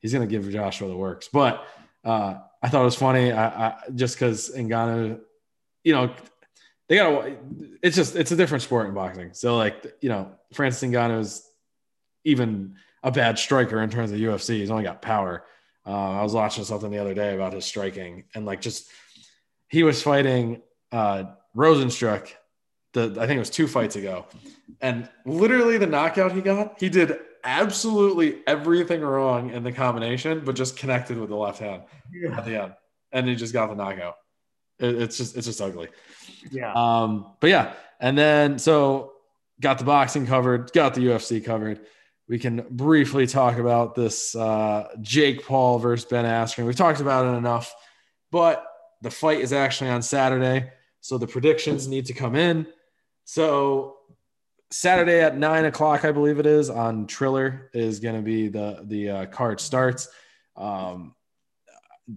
[0.00, 1.64] he's gonna give Joshua the works, but
[2.04, 3.32] uh, I thought it was funny.
[3.32, 5.20] I, I just because Ngannou,
[5.82, 6.14] you know,
[6.88, 7.28] they got.
[7.82, 9.32] It's just it's a different sport in boxing.
[9.32, 11.48] So like you know, Francis Ngannou is
[12.24, 14.58] even a bad striker in terms of UFC.
[14.58, 15.44] He's only got power.
[15.86, 18.90] Uh, I was watching something the other day about his striking, and like just
[19.68, 20.62] he was fighting
[20.92, 21.24] uh,
[21.56, 22.32] Rozenstruik.
[22.92, 24.26] The I think it was two fights ago,
[24.80, 30.54] and literally the knockout he got, he did absolutely everything wrong in the combination, but
[30.56, 32.36] just connected with the left hand Yeah.
[32.38, 32.72] at the end,
[33.12, 34.16] and he just got the knockout.
[34.78, 35.88] It, it's just it's just ugly.
[36.50, 36.72] yeah.
[36.74, 39.12] Um, but yeah, and then so
[39.60, 41.80] got the boxing covered, got the UFC covered.
[42.28, 46.64] We can briefly talk about this uh, Jake Paul versus Ben Askren.
[46.66, 47.72] We've talked about it enough,
[48.32, 48.66] but
[49.02, 50.70] the fight is actually on Saturday,
[51.02, 52.66] so the predictions need to come in.
[53.26, 53.96] So
[54.74, 58.80] Saturday at nine o'clock, I believe it is on Triller is going to be the
[58.82, 60.08] the uh, card starts.
[60.56, 61.14] Um,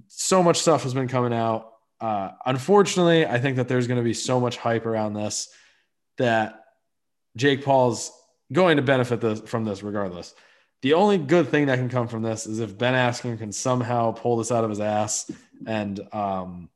[0.08, 1.74] so much stuff has been coming out.
[2.02, 5.50] Uh, unfortunately, I think that there's going to be so much hype around this
[6.18, 6.64] that
[7.36, 8.12] Jake Paul's
[8.52, 10.34] going to benefit this, from this regardless.
[10.82, 14.14] The only good thing that can come from this is if Ben Askren can somehow
[14.14, 15.30] pull this out of his ass
[15.68, 16.70] and um,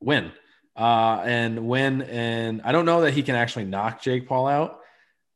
[0.00, 0.32] win.
[0.80, 4.80] Uh, and when And I don't know that he can actually knock Jake Paul out,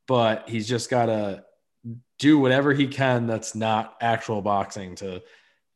[0.09, 1.45] but he's just got to
[2.18, 5.22] do whatever he can that's not actual boxing to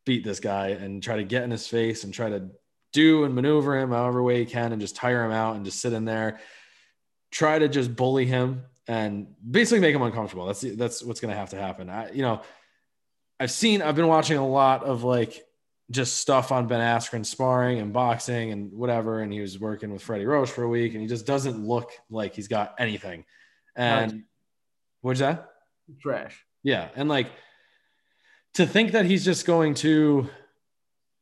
[0.06, 2.48] beat this guy and try to get in his face and try to
[2.94, 5.80] do and maneuver him however way he can and just tire him out and just
[5.80, 6.40] sit in there,
[7.30, 10.46] try to just bully him and basically make him uncomfortable.
[10.46, 11.90] That's that's what's going to have to happen.
[11.90, 12.40] I, you know,
[13.38, 15.44] I've seen, I've been watching a lot of like
[15.90, 19.20] just stuff on Ben Askren sparring and boxing and whatever.
[19.20, 21.92] And he was working with Freddie Roach for a week and he just doesn't look
[22.10, 23.24] like he's got anything.
[23.74, 24.24] And
[25.00, 25.48] what's that?
[26.00, 26.44] Trash.
[26.62, 26.88] Yeah.
[26.94, 27.30] And like
[28.54, 30.28] to think that he's just going to,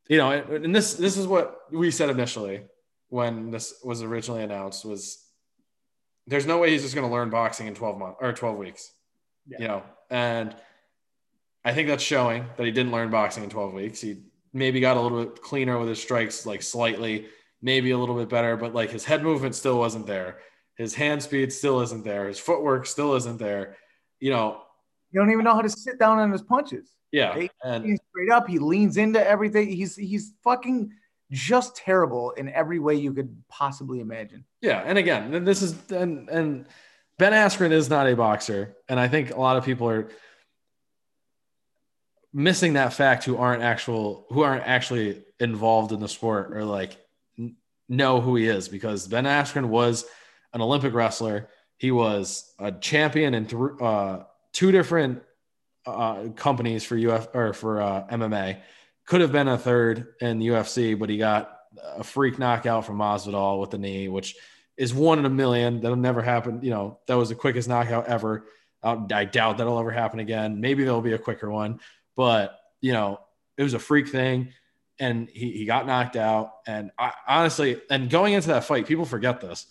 [0.08, 2.62] you know, and this, this is what we said initially
[3.08, 5.22] when this was originally announced was
[6.26, 8.92] there's no way he's just going to learn boxing in 12 months or 12 weeks,
[9.46, 9.58] yeah.
[9.60, 10.56] you know, and
[11.64, 14.00] I think that's showing that he didn't learn boxing in 12 weeks.
[14.00, 14.22] He
[14.56, 17.26] maybe got a little bit cleaner with his strikes, like slightly,
[17.62, 20.38] maybe a little bit better, but like his head movement still wasn't there.
[20.76, 22.28] His hand speed still isn't there.
[22.28, 23.76] His footwork still isn't there.
[24.20, 24.62] You know,
[25.10, 26.90] you don't even know how to sit down on his punches.
[27.12, 28.48] Yeah, he, and he's straight up.
[28.48, 29.68] He leans into everything.
[29.68, 30.92] He's he's fucking
[31.30, 34.44] just terrible in every way you could possibly imagine.
[34.60, 36.66] Yeah, and again, this is and and
[37.18, 40.10] Ben Askren is not a boxer, and I think a lot of people are
[42.36, 46.94] missing that fact who aren't actual who aren't actually involved in the sport or like
[47.38, 47.56] n-
[47.88, 50.04] know who he is because Ben Askren was
[50.52, 51.48] an Olympic wrestler.
[51.78, 55.22] He was a champion in th- uh, two different
[55.86, 58.60] uh, companies for UF or for uh, MMA.
[59.06, 61.58] Could have been a third in the UFC, but he got
[61.96, 64.36] a freak knockout from Masvidal with the knee, which
[64.76, 65.80] is one in a million.
[65.80, 66.60] That'll never happen.
[66.62, 68.46] You know, that was the quickest knockout ever.
[68.82, 70.60] I doubt that'll ever happen again.
[70.60, 71.80] Maybe there'll be a quicker one.
[72.16, 73.20] But, you know,
[73.56, 74.52] it was a freak thing
[74.98, 76.54] and he, he got knocked out.
[76.66, 79.66] And I, honestly, and going into that fight, people forget this.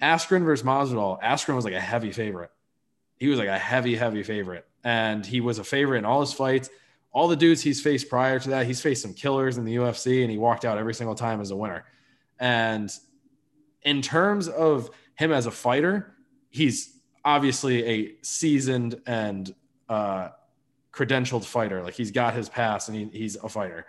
[0.00, 2.50] Askren versus Masvidal, Askren was like a heavy favorite.
[3.18, 4.66] He was like a heavy, heavy favorite.
[4.82, 6.70] And he was a favorite in all his fights.
[7.12, 10.22] All the dudes he's faced prior to that, he's faced some killers in the UFC
[10.22, 11.84] and he walked out every single time as a winner.
[12.40, 12.90] And
[13.82, 16.14] in terms of him as a fighter,
[16.50, 19.54] he's obviously a seasoned and
[19.88, 20.30] uh,
[20.92, 21.82] credentialed fighter.
[21.82, 23.86] Like he's got his pass and he, he's a fighter.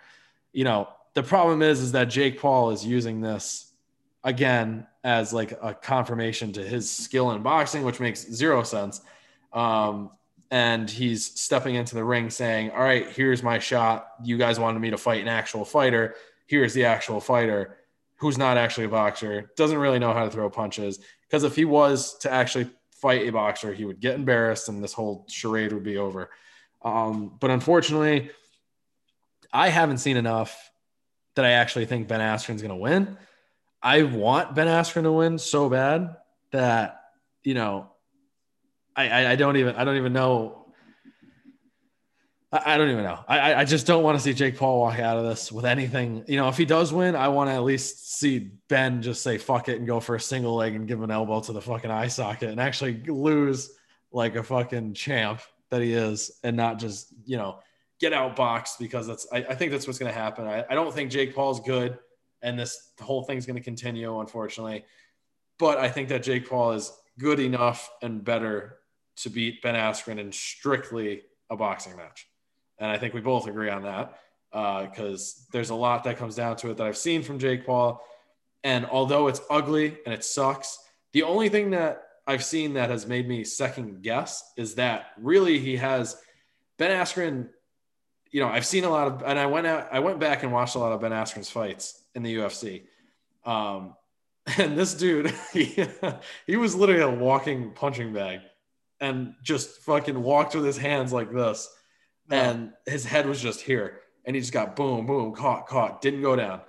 [0.52, 3.72] You know, the problem is, is that Jake Paul is using this
[4.22, 9.00] again as like a confirmation to his skill in boxing, which makes zero sense.
[9.52, 10.10] Um,
[10.50, 14.08] and he's stepping into the ring saying, All right, here's my shot.
[14.22, 16.14] You guys wanted me to fight an actual fighter.
[16.46, 17.76] Here's the actual fighter
[18.16, 21.00] who's not actually a boxer, doesn't really know how to throw punches.
[21.22, 24.92] Because if he was to actually fight a boxer, he would get embarrassed and this
[24.92, 26.30] whole charade would be over.
[26.84, 28.30] Um, but unfortunately,
[29.52, 30.70] I haven't seen enough
[31.34, 33.16] that I actually think Ben Askren's going to win.
[33.82, 36.16] I want Ben Askren to win so bad
[36.52, 37.00] that
[37.44, 37.90] you know,
[38.96, 40.60] I, I, I don't even I don't even know.
[42.50, 43.18] I, don't even know.
[43.26, 46.24] I I just don't want to see Jake Paul walk out of this with anything.
[46.28, 49.38] You know, if he does win, I want to at least see Ben just say
[49.38, 51.90] fuck it and go for a single leg and give an elbow to the fucking
[51.90, 53.72] eye socket and actually lose
[54.12, 55.40] like a fucking champ
[55.74, 57.58] that he is and not just, you know,
[58.00, 60.46] get outboxed because that's, I, I think that's what's going to happen.
[60.46, 61.98] I, I don't think Jake Paul's good
[62.42, 64.84] and this whole thing's going to continue, unfortunately.
[65.58, 68.78] But I think that Jake Paul is good enough and better
[69.16, 72.26] to beat Ben Askren in strictly a boxing match.
[72.78, 74.18] And I think we both agree on that
[74.52, 77.66] because uh, there's a lot that comes down to it that I've seen from Jake
[77.66, 78.00] Paul.
[78.62, 80.78] And although it's ugly and it sucks,
[81.12, 85.58] the only thing that I've seen that has made me second guess is that really
[85.58, 86.16] he has
[86.78, 87.48] Ben Askren.
[88.30, 90.52] You know, I've seen a lot of, and I went out, I went back and
[90.52, 92.84] watched a lot of Ben Askren's fights in the UFC.
[93.44, 93.94] Um,
[94.58, 95.86] and this dude, he,
[96.46, 98.40] he was literally a walking punching bag
[99.00, 101.68] and just fucking walked with his hands like this.
[102.30, 104.00] And his head was just here.
[104.24, 106.62] And he just got boom, boom, caught, caught, didn't go down.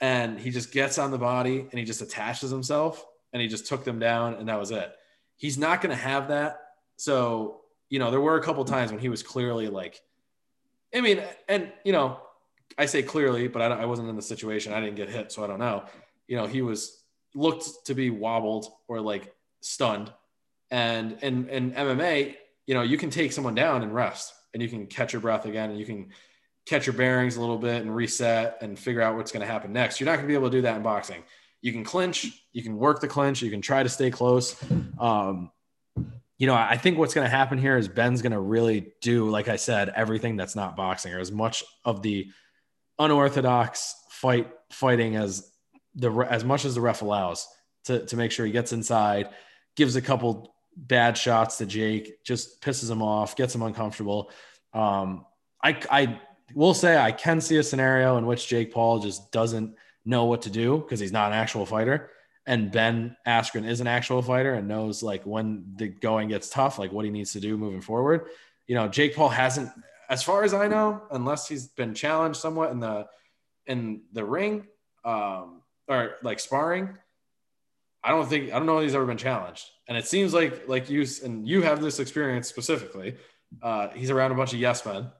[0.00, 3.66] And he just gets on the body and he just attaches himself and he just
[3.66, 4.92] took them down and that was it.
[5.36, 6.60] He's not going to have that.
[6.96, 10.00] So, you know, there were a couple times when he was clearly like,
[10.94, 12.20] I mean, and, you know,
[12.76, 14.72] I say clearly, but I, I wasn't in the situation.
[14.72, 15.32] I didn't get hit.
[15.32, 15.84] So I don't know.
[16.28, 17.02] You know, he was
[17.34, 20.12] looked to be wobbled or like stunned.
[20.70, 24.68] And in, in MMA, you know, you can take someone down and rest and you
[24.68, 26.10] can catch your breath again and you can
[26.66, 29.72] catch your bearings a little bit and reset and figure out what's going to happen
[29.72, 29.98] next.
[29.98, 31.22] You're not going to be able to do that in boxing
[31.62, 34.56] you can clinch, you can work the clinch, you can try to stay close.
[34.98, 35.50] Um,
[36.38, 39.28] you know, I think what's going to happen here is Ben's going to really do,
[39.28, 42.28] like I said, everything that's not boxing or as much of the
[42.98, 45.50] unorthodox fight fighting as
[45.94, 47.46] the as much as the ref allows
[47.84, 49.28] to to make sure he gets inside,
[49.76, 54.30] gives a couple bad shots to Jake, just pisses him off, gets him uncomfortable.
[54.72, 55.26] Um,
[55.62, 56.20] I I
[56.54, 60.42] will say I can see a scenario in which Jake Paul just doesn't know what
[60.42, 62.10] to do because he's not an actual fighter.
[62.46, 66.78] And Ben Askren is an actual fighter and knows like when the going gets tough,
[66.78, 68.26] like what he needs to do moving forward.
[68.66, 69.70] You know, Jake Paul hasn't,
[70.08, 73.06] as far as I know, unless he's been challenged somewhat in the
[73.66, 74.66] in the ring,
[75.04, 76.96] um, or like sparring.
[78.02, 79.66] I don't think I don't know he's ever been challenged.
[79.86, 83.16] And it seems like like you and you have this experience specifically.
[83.62, 85.10] Uh, he's around a bunch of yes men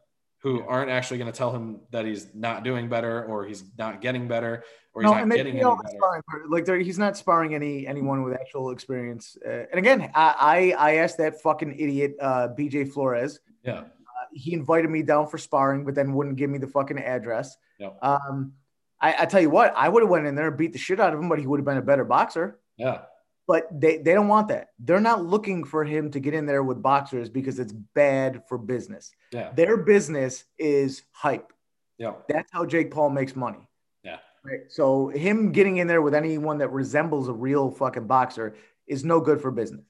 [0.43, 4.01] who aren't actually going to tell him that he's not doing better or he's not
[4.01, 4.65] getting better
[4.95, 6.45] or he's no, not getting any better.
[6.49, 9.37] Like he's not sparring any anyone with actual experience.
[9.47, 13.41] Uh, and again, I, I, I asked that fucking idiot uh, BJ Flores.
[13.65, 13.81] Yeah.
[13.81, 13.85] Uh,
[14.33, 17.57] he invited me down for sparring, but then wouldn't give me the fucking address.
[17.79, 17.99] Yep.
[18.03, 18.55] Um,
[19.01, 21.01] I, I tell you what, I would have went in there and beat the shit
[21.01, 22.59] out of him, but he would have been a better boxer.
[22.77, 23.03] Yeah.
[23.51, 24.69] But they, they don't want that.
[24.79, 28.57] They're not looking for him to get in there with boxers because it's bad for
[28.57, 29.11] business.
[29.33, 29.51] Yeah.
[29.53, 31.53] Their business is hype.
[31.99, 32.13] Yeah.
[32.29, 33.59] That's how Jake Paul makes money.
[34.05, 34.19] Yeah.
[34.45, 34.61] Right.
[34.69, 38.55] So him getting in there with anyone that resembles a real fucking boxer
[38.87, 39.85] is no good for business.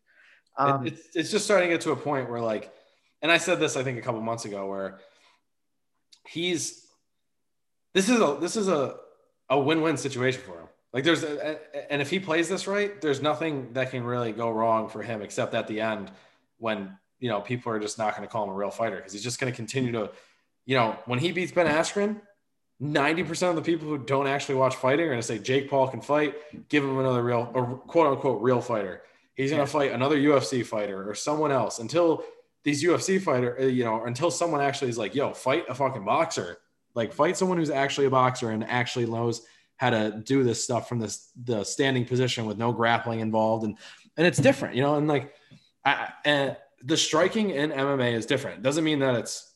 [0.56, 2.72] Um, it, it's, it's just starting to get to a point where like,
[3.20, 5.00] and I said this I think a couple months ago where
[6.26, 6.86] he's
[7.92, 8.96] this is a this is a
[9.50, 10.68] a win-win situation for him.
[10.92, 14.50] Like there's, a, and if he plays this right, there's nothing that can really go
[14.50, 16.10] wrong for him except at the end
[16.58, 19.12] when you know people are just not going to call him a real fighter because
[19.12, 20.10] he's just going to continue to,
[20.66, 22.20] you know, when he beats Ben Askren,
[22.80, 25.70] ninety percent of the people who don't actually watch fighting are going to say Jake
[25.70, 26.34] Paul can fight,
[26.68, 29.02] give him another real or quote unquote real fighter.
[29.34, 32.24] He's going to fight another UFC fighter or someone else until
[32.62, 36.04] these UFC fighter, uh, you know, until someone actually is like, yo, fight a fucking
[36.04, 36.58] boxer,
[36.94, 39.42] like fight someone who's actually a boxer and actually knows
[39.80, 43.64] how to do this stuff from this the standing position with no grappling involved.
[43.64, 43.78] And
[44.18, 45.34] and it's different you know and like
[45.86, 46.54] I, and
[46.84, 48.62] the striking in MMA is different.
[48.62, 49.54] Doesn't mean that it's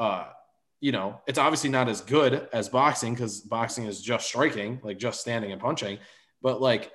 [0.00, 0.24] uh
[0.80, 4.98] you know it's obviously not as good as boxing because boxing is just striking like
[4.98, 5.98] just standing and punching.
[6.42, 6.90] But like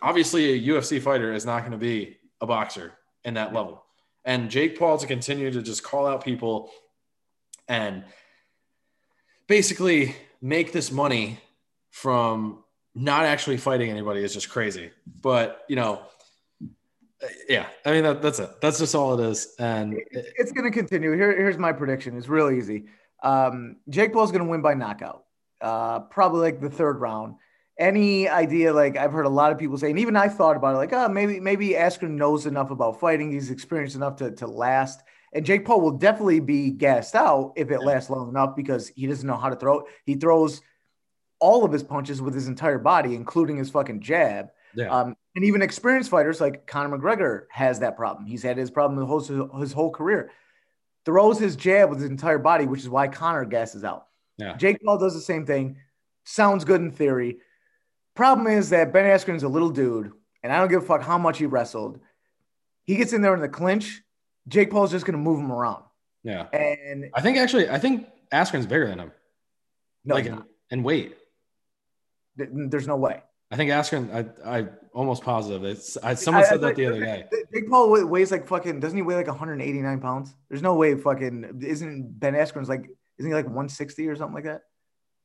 [0.00, 3.84] obviously a UFC fighter is not going to be a boxer in that level.
[4.24, 6.70] And Jake Paul to continue to just call out people
[7.68, 8.04] and
[9.48, 11.40] basically make this money
[11.94, 12.64] from
[12.96, 14.90] not actually fighting anybody is just crazy.
[15.22, 16.02] But you know,
[17.48, 18.50] yeah, I mean that, that's it.
[18.60, 21.12] That's just all it is, and it's, it's going to continue.
[21.12, 22.18] Here, here's my prediction.
[22.18, 22.86] It's real easy.
[23.22, 25.24] Um, Jake Paul's going to win by knockout,
[25.60, 27.36] uh, probably like the third round.
[27.78, 28.72] Any idea?
[28.72, 30.78] Like I've heard a lot of people say, and even I thought about it.
[30.78, 33.30] Like, oh, maybe maybe Askren knows enough about fighting.
[33.30, 35.00] He's experienced enough to to last.
[35.32, 39.06] And Jake Paul will definitely be gassed out if it lasts long enough because he
[39.06, 39.84] doesn't know how to throw.
[40.06, 40.60] He throws
[41.44, 44.48] all of his punches with his entire body, including his fucking jab.
[44.74, 44.88] Yeah.
[44.88, 48.24] Um, and even experienced fighters like Conor McGregor has that problem.
[48.24, 50.30] He's had his problem his whole, his whole career.
[51.04, 54.06] Throws his jab with his entire body, which is why Conor gasses out.
[54.38, 54.56] Yeah.
[54.56, 55.76] Jake Paul does the same thing.
[56.24, 57.40] Sounds good in theory.
[58.14, 61.18] Problem is that Ben Askren's a little dude, and I don't give a fuck how
[61.18, 62.00] much he wrestled.
[62.84, 64.00] He gets in there in the clinch.
[64.48, 65.84] Jake Paul's just going to move him around.
[66.22, 66.46] Yeah.
[66.54, 69.12] And I think actually, I think Askren's bigger than him.
[70.06, 70.32] No, like,
[70.70, 71.18] and weight.
[72.36, 73.22] There's no way.
[73.50, 74.12] I think Askren,
[74.44, 75.64] I I almost positive.
[75.64, 77.24] It's I, someone I, said I, that the other day.
[77.52, 78.80] Big Paul weighs like fucking.
[78.80, 80.34] Doesn't he weigh like 189 pounds?
[80.48, 81.60] There's no way fucking.
[81.62, 82.88] Isn't Ben Askren's like?
[83.18, 84.62] Isn't he like 160 or something like that?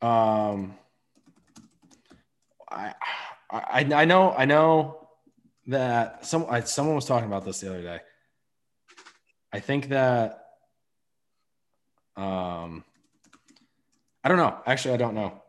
[0.05, 0.75] Um,
[2.69, 2.93] I
[3.49, 5.07] I I know I know
[5.67, 7.99] that some I, someone was talking about this the other day.
[9.51, 10.43] I think that
[12.15, 12.83] um
[14.23, 14.57] I don't know.
[14.65, 15.41] Actually, I don't know.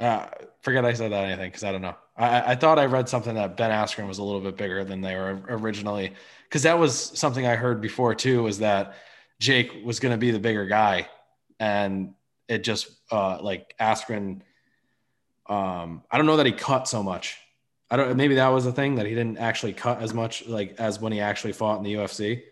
[0.00, 0.26] Uh,
[0.62, 1.94] forget I said that anything because I don't know.
[2.16, 5.02] I, I thought I read something that Ben Askren was a little bit bigger than
[5.02, 8.42] they were originally because that was something I heard before too.
[8.42, 8.94] Was that
[9.38, 11.08] Jake was going to be the bigger guy,
[11.58, 12.14] and
[12.48, 14.40] it just uh, like Askren.
[15.46, 17.38] Um, I don't know that he cut so much.
[17.90, 18.16] I don't.
[18.16, 21.12] Maybe that was the thing that he didn't actually cut as much like as when
[21.12, 22.42] he actually fought in the UFC.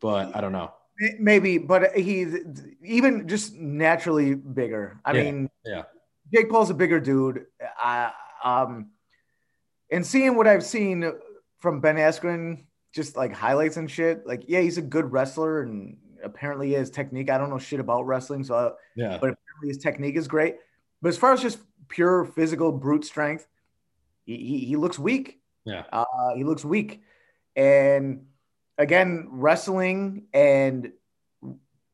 [0.00, 0.72] But I don't know.
[1.20, 2.34] Maybe, but he's
[2.82, 4.98] even just naturally bigger.
[5.04, 5.82] I yeah, mean, yeah
[6.32, 7.46] Jake Paul's a bigger dude.
[7.78, 8.12] I,
[8.42, 8.90] um,
[9.90, 11.12] and seeing what I've seen
[11.58, 15.98] from Ben Askren, just like highlights and shit, like yeah, he's a good wrestler and
[16.22, 17.30] apparently his technique.
[17.30, 20.56] I don't know shit about wrestling, so I, yeah, but apparently his technique is great.
[21.02, 21.58] But as far as just
[21.88, 23.46] pure physical brute strength,
[24.24, 25.40] he, he, he looks weak.
[25.64, 27.02] Yeah, uh, he looks weak,
[27.54, 28.26] and
[28.78, 30.92] again, wrestling and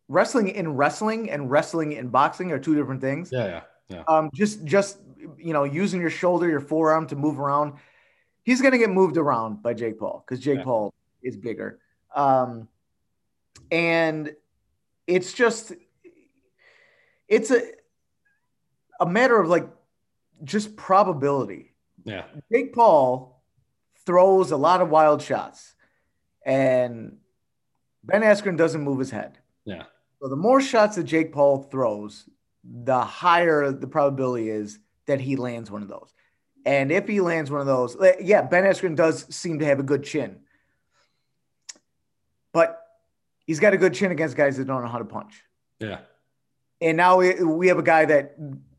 [0.09, 3.31] wrestling in wrestling and wrestling in boxing are two different things.
[3.33, 3.61] Yeah, yeah.
[3.89, 4.03] Yeah.
[4.09, 4.99] Um, just just
[5.39, 7.75] you know, using your shoulder, your forearm to move around.
[8.45, 10.65] He's gonna get moved around by Jake Paul because Jake yeah.
[10.65, 11.79] Paul is bigger.
[12.15, 12.69] Um,
[13.71, 14.35] and
[15.07, 15.73] it's just
[17.29, 17.63] it's a
[19.01, 19.69] a matter of like
[20.45, 21.75] just probability.
[22.05, 22.25] Yeah.
[22.53, 23.43] Jake Paul
[24.05, 25.75] throws a lot of wild shots,
[26.45, 27.19] and
[28.05, 29.39] Ben Askren doesn't move his head.
[29.65, 29.85] Yeah.
[30.21, 32.29] So the more shots that Jake Paul throws,
[32.65, 36.13] the higher the probability is that he lands one of those.
[36.65, 39.83] And if he lands one of those, yeah, Ben Askren does seem to have a
[39.83, 40.41] good chin,
[42.53, 42.81] but
[43.47, 45.43] he's got a good chin against guys that don't know how to punch.
[45.81, 45.99] Yeah.
[46.81, 48.37] And now we, we have a guy that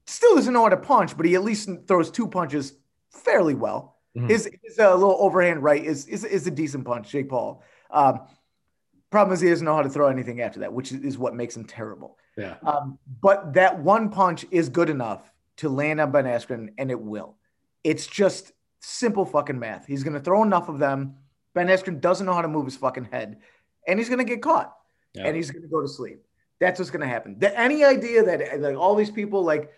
[0.07, 2.73] still doesn't know how to punch, but he at least throws two punches
[3.11, 3.97] fairly well.
[4.17, 4.29] Mhm.
[4.29, 7.63] His, his uh, little overhand right is, is is a decent punch, Jake Paul.
[7.89, 8.21] Um,
[9.09, 11.57] problem is he doesn't know how to throw anything after that, which is what makes
[11.57, 12.17] him terrible.
[12.37, 12.55] Yeah.
[12.65, 16.99] Um, but that one punch is good enough to land on Ben Askren, and it
[16.99, 17.35] will.
[17.83, 19.85] It's just simple fucking math.
[19.85, 21.15] He's going to throw enough of them.
[21.53, 23.37] Ben Askren doesn't know how to move his fucking head,
[23.87, 24.73] and he's going to get caught,
[25.13, 25.25] Yeah.
[25.27, 26.23] and he's going to go to sleep.
[26.59, 27.37] That's what's going to happen.
[27.39, 29.71] The, any idea that like all these people like,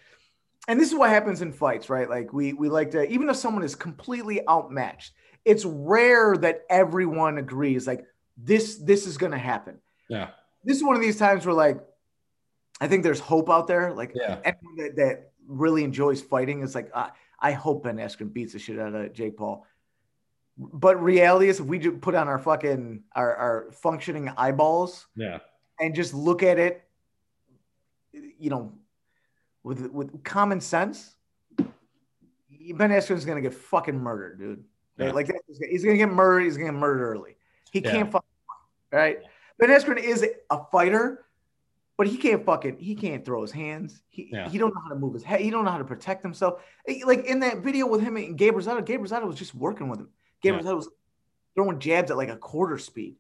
[0.68, 2.10] and this is what happens in fights, right?
[2.10, 5.14] Like we we like to even if someone is completely outmatched,
[5.46, 8.06] it's rare that everyone agrees like
[8.38, 9.80] this this is going to happen
[10.10, 10.30] Yeah.
[10.64, 11.80] this is one of these times where like
[12.82, 13.94] I think there's hope out there.
[13.94, 14.40] Like Yeah.
[14.44, 17.10] anyone that, that really enjoys fighting is like uh,
[17.40, 19.66] I hope Ben Askren beats the shit out of Jake Paul.
[20.58, 25.40] But reality is, if we just put on our fucking our, our functioning eyeballs Yeah.
[25.80, 26.84] and just look at it,
[28.14, 28.74] you know,
[29.64, 31.16] with with common sense,
[31.58, 34.64] Ben Askren's gonna get fucking murdered, dude.
[34.98, 35.12] Yeah.
[35.12, 35.30] Like
[35.70, 36.42] he's gonna get murdered.
[36.46, 37.36] He's gonna get murdered early.
[37.72, 37.92] He Yeah.
[37.92, 38.30] can't fucking
[38.92, 39.20] fight, right?
[39.60, 41.25] Ben Askren is a fighter,
[41.98, 44.02] but he can't fucking he can't throw his hands.
[44.10, 44.50] He Yeah.
[44.50, 45.40] he don't know how to move his head.
[45.42, 46.62] He don't know how to protect himself.
[47.06, 50.00] Like in that video with him and Gabe Rosado, Gabe Rosado was just working with
[50.00, 50.10] him.
[50.42, 50.60] Gabe Yeah.
[50.62, 50.90] Rosado was
[51.56, 53.16] throwing jabs at like a quarter speed.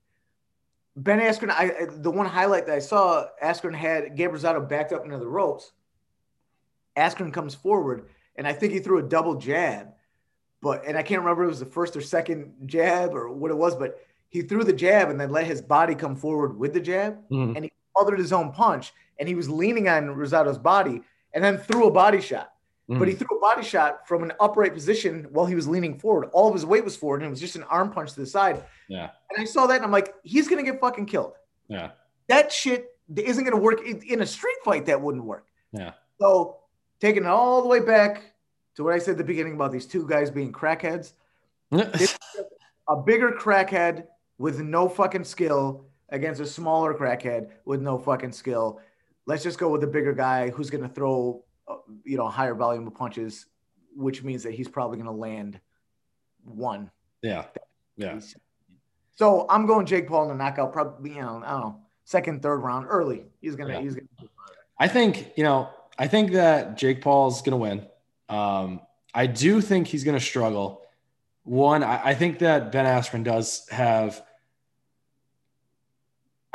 [0.98, 5.04] Ben Askren, I the one highlight that I saw, Askren had Gabe Rosado backed up
[5.06, 5.72] into the ropes.
[6.98, 9.90] Askren comes forward, and I think he threw a double jab,
[10.62, 13.52] but and I can't remember if it was the first or second jab or what
[13.52, 14.00] it was, but
[14.30, 17.56] he threw the jab and then let his body come forward with the jab, Mhm.
[17.58, 21.02] and he mothered his own punch, and he was leaning on Rosado's body,
[21.34, 22.52] and then threw a body shot.
[22.88, 23.18] But he Mhm.
[23.18, 26.30] threw a body shot from an upright position while he was leaning forward.
[26.34, 28.28] All of his weight was forward, and it was just an arm punch to the
[28.28, 28.64] side.
[28.88, 29.10] Yeah.
[29.32, 31.34] And I saw that, and I'm like, he's gonna get fucking killed.
[31.68, 31.91] Yeah.
[32.28, 34.86] That shit isn't gonna work in in a street fight.
[34.86, 35.48] That wouldn't work.
[35.72, 35.93] Yeah.
[36.20, 36.58] So
[37.00, 38.22] taking it all the way back
[38.76, 41.14] to what I said at the beginning about these two guys being crackheads,
[41.72, 44.06] a bigger crackhead
[44.38, 48.80] with no fucking skill against a smaller crackhead with no fucking skill.
[49.26, 52.30] Let's just go with the bigger guy who's going to throw, uh, you know, a
[52.30, 53.47] higher volume of punches,
[53.95, 55.60] which means that he's probably going to land
[56.43, 56.91] one.
[57.22, 57.45] yeah.
[57.97, 58.20] Yeah.
[59.16, 62.41] So I'm going Jake Paul in the knockout, probably, you know, I don't know, second,
[62.41, 63.24] third round, early.
[63.39, 63.82] He's gonna, Yeah.
[63.82, 64.08] he's gonna.
[64.78, 67.88] I think, you know, I think that Jake Paul's going to win.
[68.28, 68.82] Um,
[69.14, 70.82] I do think he's going to struggle.
[71.43, 74.22] One, I, I think that Ben Askren does have,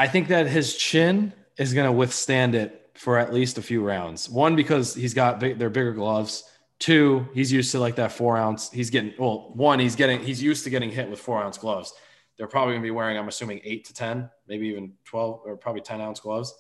[0.01, 3.84] I think that his chin is going to withstand it for at least a few
[3.86, 4.30] rounds.
[4.30, 6.44] One, because he's got big, they're bigger gloves.
[6.78, 8.70] Two, he's used to like that four ounce.
[8.70, 11.92] He's getting, well, one, he's getting, he's used to getting hit with four ounce gloves.
[12.38, 15.57] They're probably going to be wearing, I'm assuming, eight to 10, maybe even 12 or
[15.59, 16.55] probably 10 ounce gloves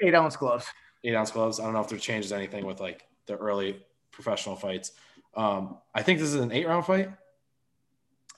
[0.00, 0.64] Eight ounce gloves.
[1.04, 1.60] eight ounce gloves.
[1.60, 4.92] I don't know if there changes anything with like the early professional fights.
[5.34, 7.10] Um, I think this is an eight round fight.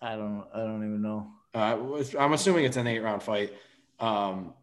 [0.03, 1.31] I don't, I don't even know.
[1.55, 3.53] Uh, I'm assuming it's an eight round fight.
[4.01, 4.55] Um,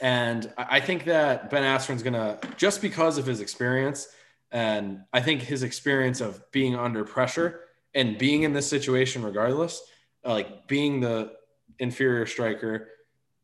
[0.00, 4.08] and I think that Ben Askren's gonna just because of his experience,
[4.50, 7.60] and I think his experience of being under pressure
[7.94, 9.82] and being in this situation, regardless,
[10.24, 11.32] like being the
[11.78, 12.88] inferior striker,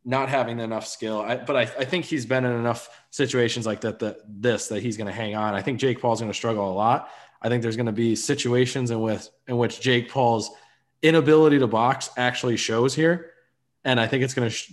[0.04, 1.20] not having enough skill.
[1.20, 4.82] I, but I, I think he's been in enough situations like that, that this that
[4.82, 5.54] he's going to hang on.
[5.54, 7.10] I think Jake Paul's going to struggle a lot.
[7.42, 10.50] I think there's going to be situations in with in which Jake Paul's
[11.02, 13.32] inability to box actually shows here,
[13.86, 14.72] and I think it's going to sh-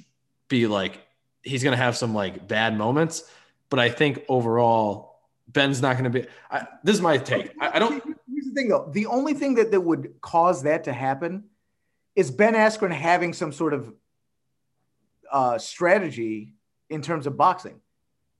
[0.49, 0.99] be like
[1.43, 3.23] he's going to have some like bad moments.
[3.69, 6.27] But I think overall, Ben's not going to be.
[6.51, 7.51] I, this is my take.
[7.61, 8.03] I, I don't.
[8.03, 8.89] Here's the thing, though.
[8.91, 11.45] The only thing that, that would cause that to happen
[12.15, 13.93] is Ben Askren having some sort of
[15.31, 16.55] uh, strategy
[16.89, 17.79] in terms of boxing.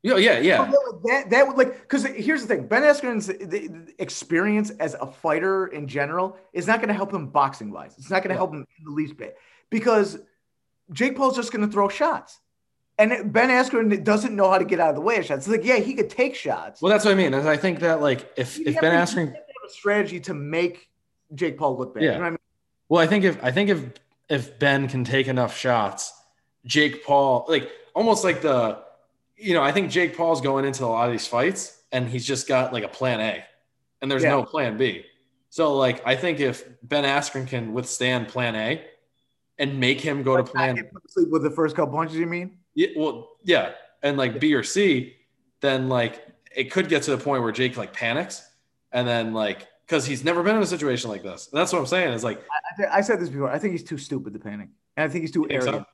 [0.04, 0.70] Yeah, yeah, yeah.
[1.06, 5.08] That that would like because here's the thing: Ben Askren's the- the experience as a
[5.08, 7.96] fighter in general is not going to help him boxing wise.
[7.98, 8.38] It's not going to Yeah.
[8.40, 9.38] help him in the least bit
[9.70, 10.20] because
[10.92, 12.40] Jake Paul's just going to throw shots,
[12.98, 15.48] and Ben Askren doesn't know how to get out of the way of shots.
[15.48, 16.82] It's like, yeah, he could take shots.
[16.82, 17.34] Well, that's what I mean.
[17.34, 20.20] Is I think that like if You if Ben to- Askren have have a strategy
[20.22, 20.90] to make
[21.34, 22.04] Jake Paul look bad.
[22.04, 22.14] Yeah.
[22.14, 22.40] You know I mean?
[22.90, 23.84] Well, I think if I think if
[24.30, 26.12] if Ben can take enough shots,
[26.66, 28.80] Jake Paul, like almost like the
[29.36, 32.26] you know, I think Jake Paul's going into a lot of these fights and he's
[32.26, 33.44] just got like a plan A
[34.02, 34.30] and there's Yeah.
[34.32, 35.06] no plan B.
[35.50, 38.84] So like I think if Ben Askren can withstand plan A
[39.60, 42.18] and make him go to plan get put to sleep with the first couple punches.
[42.18, 42.58] You mean?
[42.76, 45.16] yeah, well, yeah, and like B or C,
[45.62, 46.26] then like
[46.56, 48.48] it could get to the point where Jake like panics,
[48.92, 51.50] and then like because he's never been in a situation like this.
[51.52, 53.50] And that's what I'm saying is like I, th- I said this before.
[53.50, 55.68] I think he's too stupid to panic, and I think he's too think so?
[55.68, 55.88] arrogant.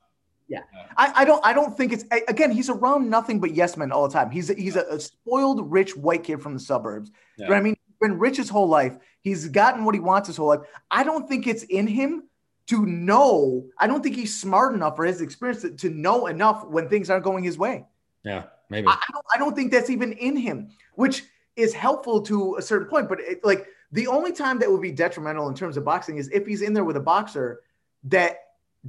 [0.48, 0.60] Yeah.
[0.74, 0.86] Yeah.
[0.96, 4.08] I, I don't I don't think it's again he's around nothing but yes men all
[4.08, 4.30] the time.
[4.30, 7.10] He's a, he's a, a spoiled rich white kid from the suburbs.
[7.36, 7.76] You know what I mean?
[7.86, 8.96] He's been rich his whole life.
[9.20, 10.60] He's gotten what he wants his whole life.
[10.90, 12.24] I don't think it's in him
[12.70, 13.66] to know.
[13.78, 17.10] I don't think he's smart enough or his experience to, to know enough when things
[17.10, 17.84] aren't going his way.
[18.24, 21.24] yeah, maybe I, I don't I don't think that's even in him, which
[21.56, 23.08] is helpful to a certain point.
[23.08, 26.28] But it, like the only time that would be detrimental in terms of boxing is
[26.28, 27.60] if he's in there with a boxer
[28.04, 28.38] that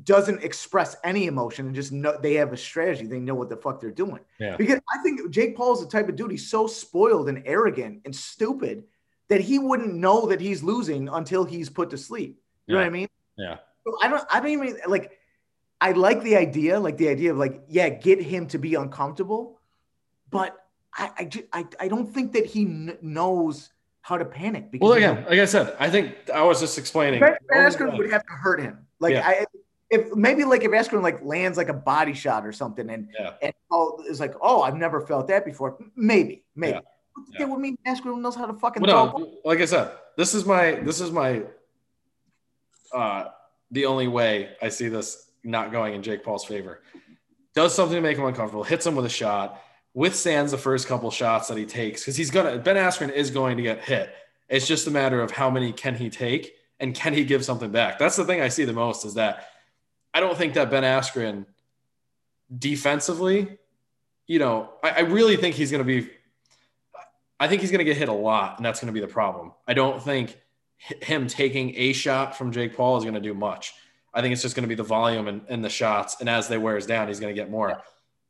[0.03, 3.07] doesn't express any emotion and just know they have a strategy.
[3.07, 4.21] They know what the fuck they're doing.
[4.39, 4.55] Yeah.
[4.55, 6.32] Because I think Jake Paul is the type of dude.
[6.32, 8.86] He's so spoiled and arrogant and stupid
[9.27, 12.39] that he wouldn't know that he's losing until he's put to sleep.
[12.67, 13.07] You know what I mean?
[13.38, 13.57] yeah,
[14.01, 14.23] I don't.
[14.32, 15.17] I don't even like.
[15.84, 19.59] I like the idea, like the idea of like, yeah, get him to be uncomfortable,
[20.29, 20.55] but
[20.93, 23.71] I, I, ju- I, I don't think that he kn- knows
[24.03, 24.69] how to panic.
[24.71, 27.19] Because Well, again, like I said, I think I was just explaining.
[27.19, 28.86] Ben Askren would have to hurt him.
[28.99, 29.27] Like Yeah.
[29.27, 29.45] I,
[29.89, 33.34] if maybe like if Askren like lands like a body shot or something, and Yeah.
[33.41, 35.79] and Paul is like, oh, I've never felt that before.
[35.95, 36.73] Maybe, maybe.
[36.73, 36.79] Yeah.
[37.15, 37.39] But Yeah.
[37.39, 40.45] that would mean Askren knows how to fucking Well, no, like I said, this is
[40.45, 41.41] my this is my
[42.93, 43.25] uh
[43.72, 46.82] the only way I see this not going in Jake Paul's favor.
[47.55, 49.61] Does something to make him uncomfortable, hits him with a shot,
[49.93, 53.57] withstands the first couple shots that he takes because he's gonna Ben Askren is going
[53.57, 54.13] to get hit.
[54.47, 57.72] It's just a matter of how many can he take and can he give something
[57.72, 57.99] back.
[57.99, 59.47] That's the thing I see the most is that
[60.13, 61.45] I don't think that Ben Askren
[62.57, 63.57] defensively,
[64.28, 66.09] you know, I, I really think he's to be
[67.39, 69.51] I think he's to get hit a lot, and that's to be the problem.
[69.67, 70.38] I don't think
[71.01, 73.73] him taking a shot from Jake Paul is going to do much.
[74.13, 76.47] I think it's just going to be the volume and, and the shots, and as
[76.47, 77.82] they wears down, he's going to get more.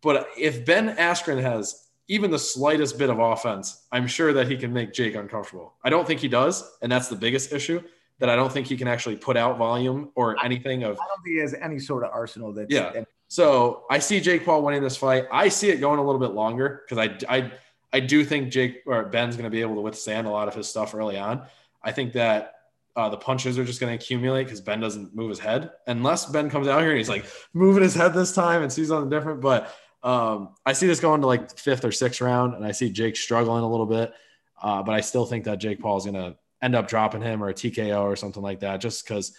[0.02, 4.58] But if Ben Askren has even the slightest bit of offense, I'm sure that he
[4.58, 5.74] can make Jake uncomfortable.
[5.84, 7.82] I don't think he does, and that's the biggest issue.
[8.20, 11.24] That I don't think he can actually put out volume or anything of I don't
[11.24, 13.04] think he has any sort of arsenal that's Yeah.
[13.30, 15.26] so I see Jake Paul winning this fight.
[15.32, 17.52] I see it going a little bit longer because I, I,
[17.92, 20.54] I do think Jake or Ben's going to be able to withstand a lot of
[20.54, 21.48] his stuff early on.
[21.84, 22.54] I think that
[22.96, 26.26] uh, the punches are just going to accumulate because Ben doesn't move his head unless
[26.26, 29.10] Ben comes out here and he's like moving his head this time and sees something
[29.10, 29.40] different.
[29.42, 29.74] But
[30.04, 33.16] um, I see this going to like fifth or sixth round, and I see Jake
[33.16, 34.14] struggling a little bit.
[34.62, 37.44] Uh, but I still think that Jake Paul is going to end up dropping him
[37.44, 39.34] or a TKO or something like that, just because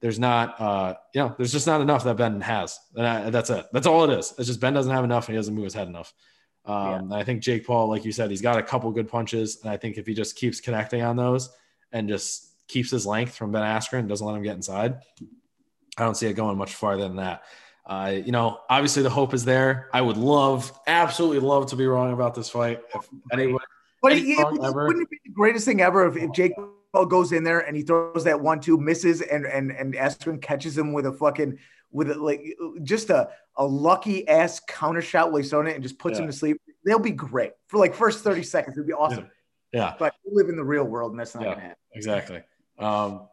[0.00, 2.78] there's not, uh, you know, there's just not enough that Ben has.
[2.94, 3.66] And I, that's it.
[3.72, 4.34] That's all it is.
[4.38, 6.12] It's just Ben doesn't have enough and he doesn't move his head enough.
[6.66, 6.98] Um, Yeah.
[6.98, 9.60] and I think Jake Paul, like you said, he's got a couple good punches.
[9.62, 11.50] And I think if he just keeps connecting on those
[11.94, 14.98] and just keeps his length from Ben Askren and doesn't let him get inside,
[15.96, 17.44] I don't see it going much farther than that.
[17.86, 19.88] Uh, you know, obviously the hope is there.
[19.92, 22.80] I would love, absolutely love to be wrong about this fight.
[22.94, 23.64] If anybody,
[24.02, 24.86] But Any it, it- ever.
[24.86, 26.52] wouldn't it be the greatest thing ever if, if Jake
[26.92, 30.40] Paul goes in there and he throws that one two misses and and and Askren
[30.40, 31.58] catches him with a fucking
[31.90, 32.42] with a, like
[32.82, 36.26] just a a lucky ass counter shot while he's throwing it and just puts him
[36.26, 36.60] to sleep.
[36.84, 38.76] They'll be great for like first thirty seconds.
[38.76, 39.24] It'd be awesome.
[39.24, 39.30] yeah,
[39.98, 41.50] But we live in the real world and that's not Yeah.
[41.50, 41.76] gonna happen.
[41.94, 42.42] exactly.
[42.78, 43.28] Um,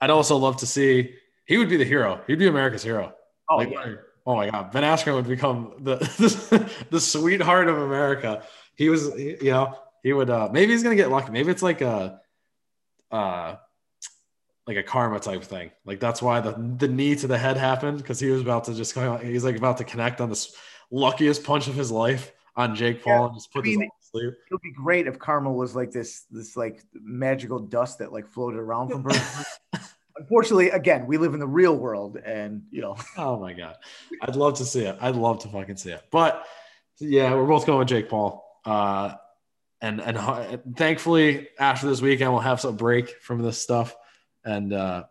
[0.00, 1.14] I'd also love to see,
[1.46, 2.20] he would be the hero.
[2.26, 3.14] He'd be America's hero.
[3.48, 3.94] Oh like, yeah.
[4.26, 8.42] oh my God, Ben Askren would become the the, the sweetheart of America.
[8.74, 10.28] He was, you know, he would.
[10.30, 11.30] uh Maybe he's gonna get lucky.
[11.32, 12.20] Maybe it's like a,
[13.10, 13.56] uh,
[14.66, 15.70] like a karma type thing.
[15.84, 18.74] Like that's why the the knee to the head happened because he was about to
[18.74, 20.54] just he's like about to connect on this
[20.90, 23.88] luckiest punch of his life on Jake Paul Yeah, and just put I mean, to.
[24.24, 28.26] It would be great if karma was like this this like magical dust that like
[28.26, 29.44] floated around from person.
[30.16, 33.76] Unfortunately, again, we live in the real world and you know Oh my god,
[34.22, 34.96] I'd love to see it.
[35.00, 36.02] I'd love to fucking see it.
[36.10, 36.44] But
[36.98, 38.44] yeah, we're both going with Jake Paul.
[38.64, 39.14] Uh,
[39.80, 43.94] and and uh, thankfully after this weekend we'll have some break from this stuff,
[44.44, 45.04] and uh,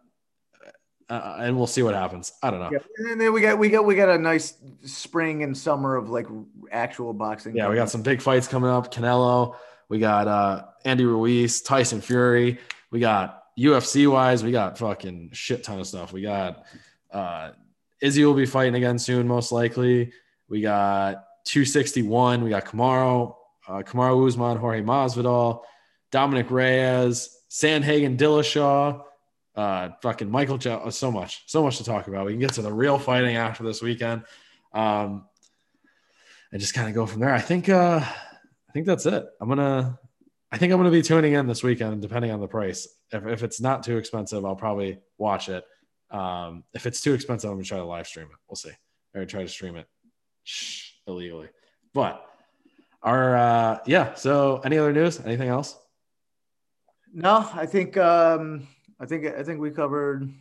[1.09, 2.33] uh, and we'll see what happens.
[2.41, 2.69] I don't know.
[2.71, 6.09] Yeah, and then we got we got we got a nice spring and summer of
[6.09, 6.27] like
[6.71, 7.55] actual boxing.
[7.55, 8.93] Yeah, we got some big fights coming up.
[8.93, 9.55] Canelo.
[9.87, 12.57] We got uh, Andy Ruiz, Tyson Fury.
[12.89, 14.43] We got UFC wise.
[14.43, 16.11] We got fucking shit ton of stuff.
[16.11, 16.65] We got
[17.11, 17.51] uh,
[18.01, 20.11] Izzy will be fighting again soon, most likely.
[20.49, 22.43] We got 261.
[22.43, 23.35] We got Kamaru,
[23.67, 25.61] uh, Kamaru Usman, Jorge Masvidal,
[26.11, 29.01] Dominick Reyes, Sandhagen, Dillashaw,
[29.55, 30.57] uh, fucking Michael.
[30.57, 32.25] Jo- so much, so much to talk about.
[32.25, 34.23] We can get to the real fighting after this weekend.
[34.73, 35.25] Um,
[36.51, 37.33] and just kind of go from there.
[37.33, 39.25] I think uh I think that's it.
[39.41, 39.99] I'm gonna
[40.51, 42.87] I think I'm gonna be tuning in this weekend, depending on the price.
[43.11, 45.65] If, if it's not too expensive, I'll probably watch it.
[46.11, 48.37] Um, if it's too expensive, I'm gonna try to live stream it.
[48.47, 48.71] We'll see.
[49.13, 49.87] Or try to stream it
[50.43, 51.49] Shh, illegally.
[51.93, 52.25] But
[53.03, 55.19] our uh yeah, so any other news?
[55.19, 55.77] Anything else?
[57.13, 58.67] No, I think um
[59.05, 60.33] I think I think we covered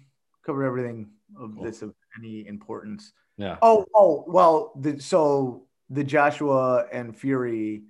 [0.42, 1.64] covered everything of Cool.
[1.64, 3.12] this of any importance.
[3.36, 3.58] Yeah.
[3.60, 7.82] Oh, oh, well, the, so the Joshua and Fury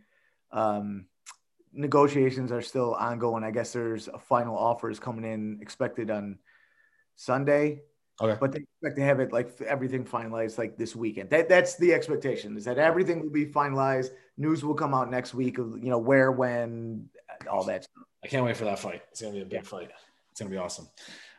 [0.50, 1.06] um,
[1.72, 3.44] negotiations are still ongoing.
[3.44, 6.38] I guess there's a final offers coming in expected on
[7.14, 7.82] Sunday,
[8.20, 8.36] Okay.
[8.40, 11.30] but they expect to have it like everything finalized like this weekend.
[11.30, 14.10] That that's the expectation is that everything will be finalized.
[14.38, 17.08] News will come out next week of you know where, when,
[17.48, 18.04] all that stuff.
[18.24, 19.02] I can't wait for that fight.
[19.12, 19.92] It's gonna be a big fight.
[20.34, 20.88] It's gonna be awesome.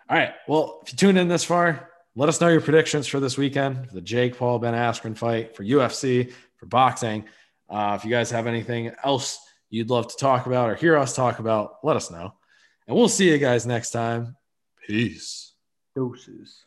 [0.09, 0.35] All right.
[0.47, 3.89] Well, if you tuned in this far, let us know your predictions for this weekend
[3.89, 7.25] for the Jake Paul Ben Askren fight, for UFC, for boxing.
[7.69, 9.37] Uh, if you guys have anything else
[9.69, 12.33] you'd love to talk about or hear us talk about, let us know.
[12.87, 14.37] And we'll see you guys next time.
[14.87, 15.55] Peace.
[15.93, 16.63] Doses.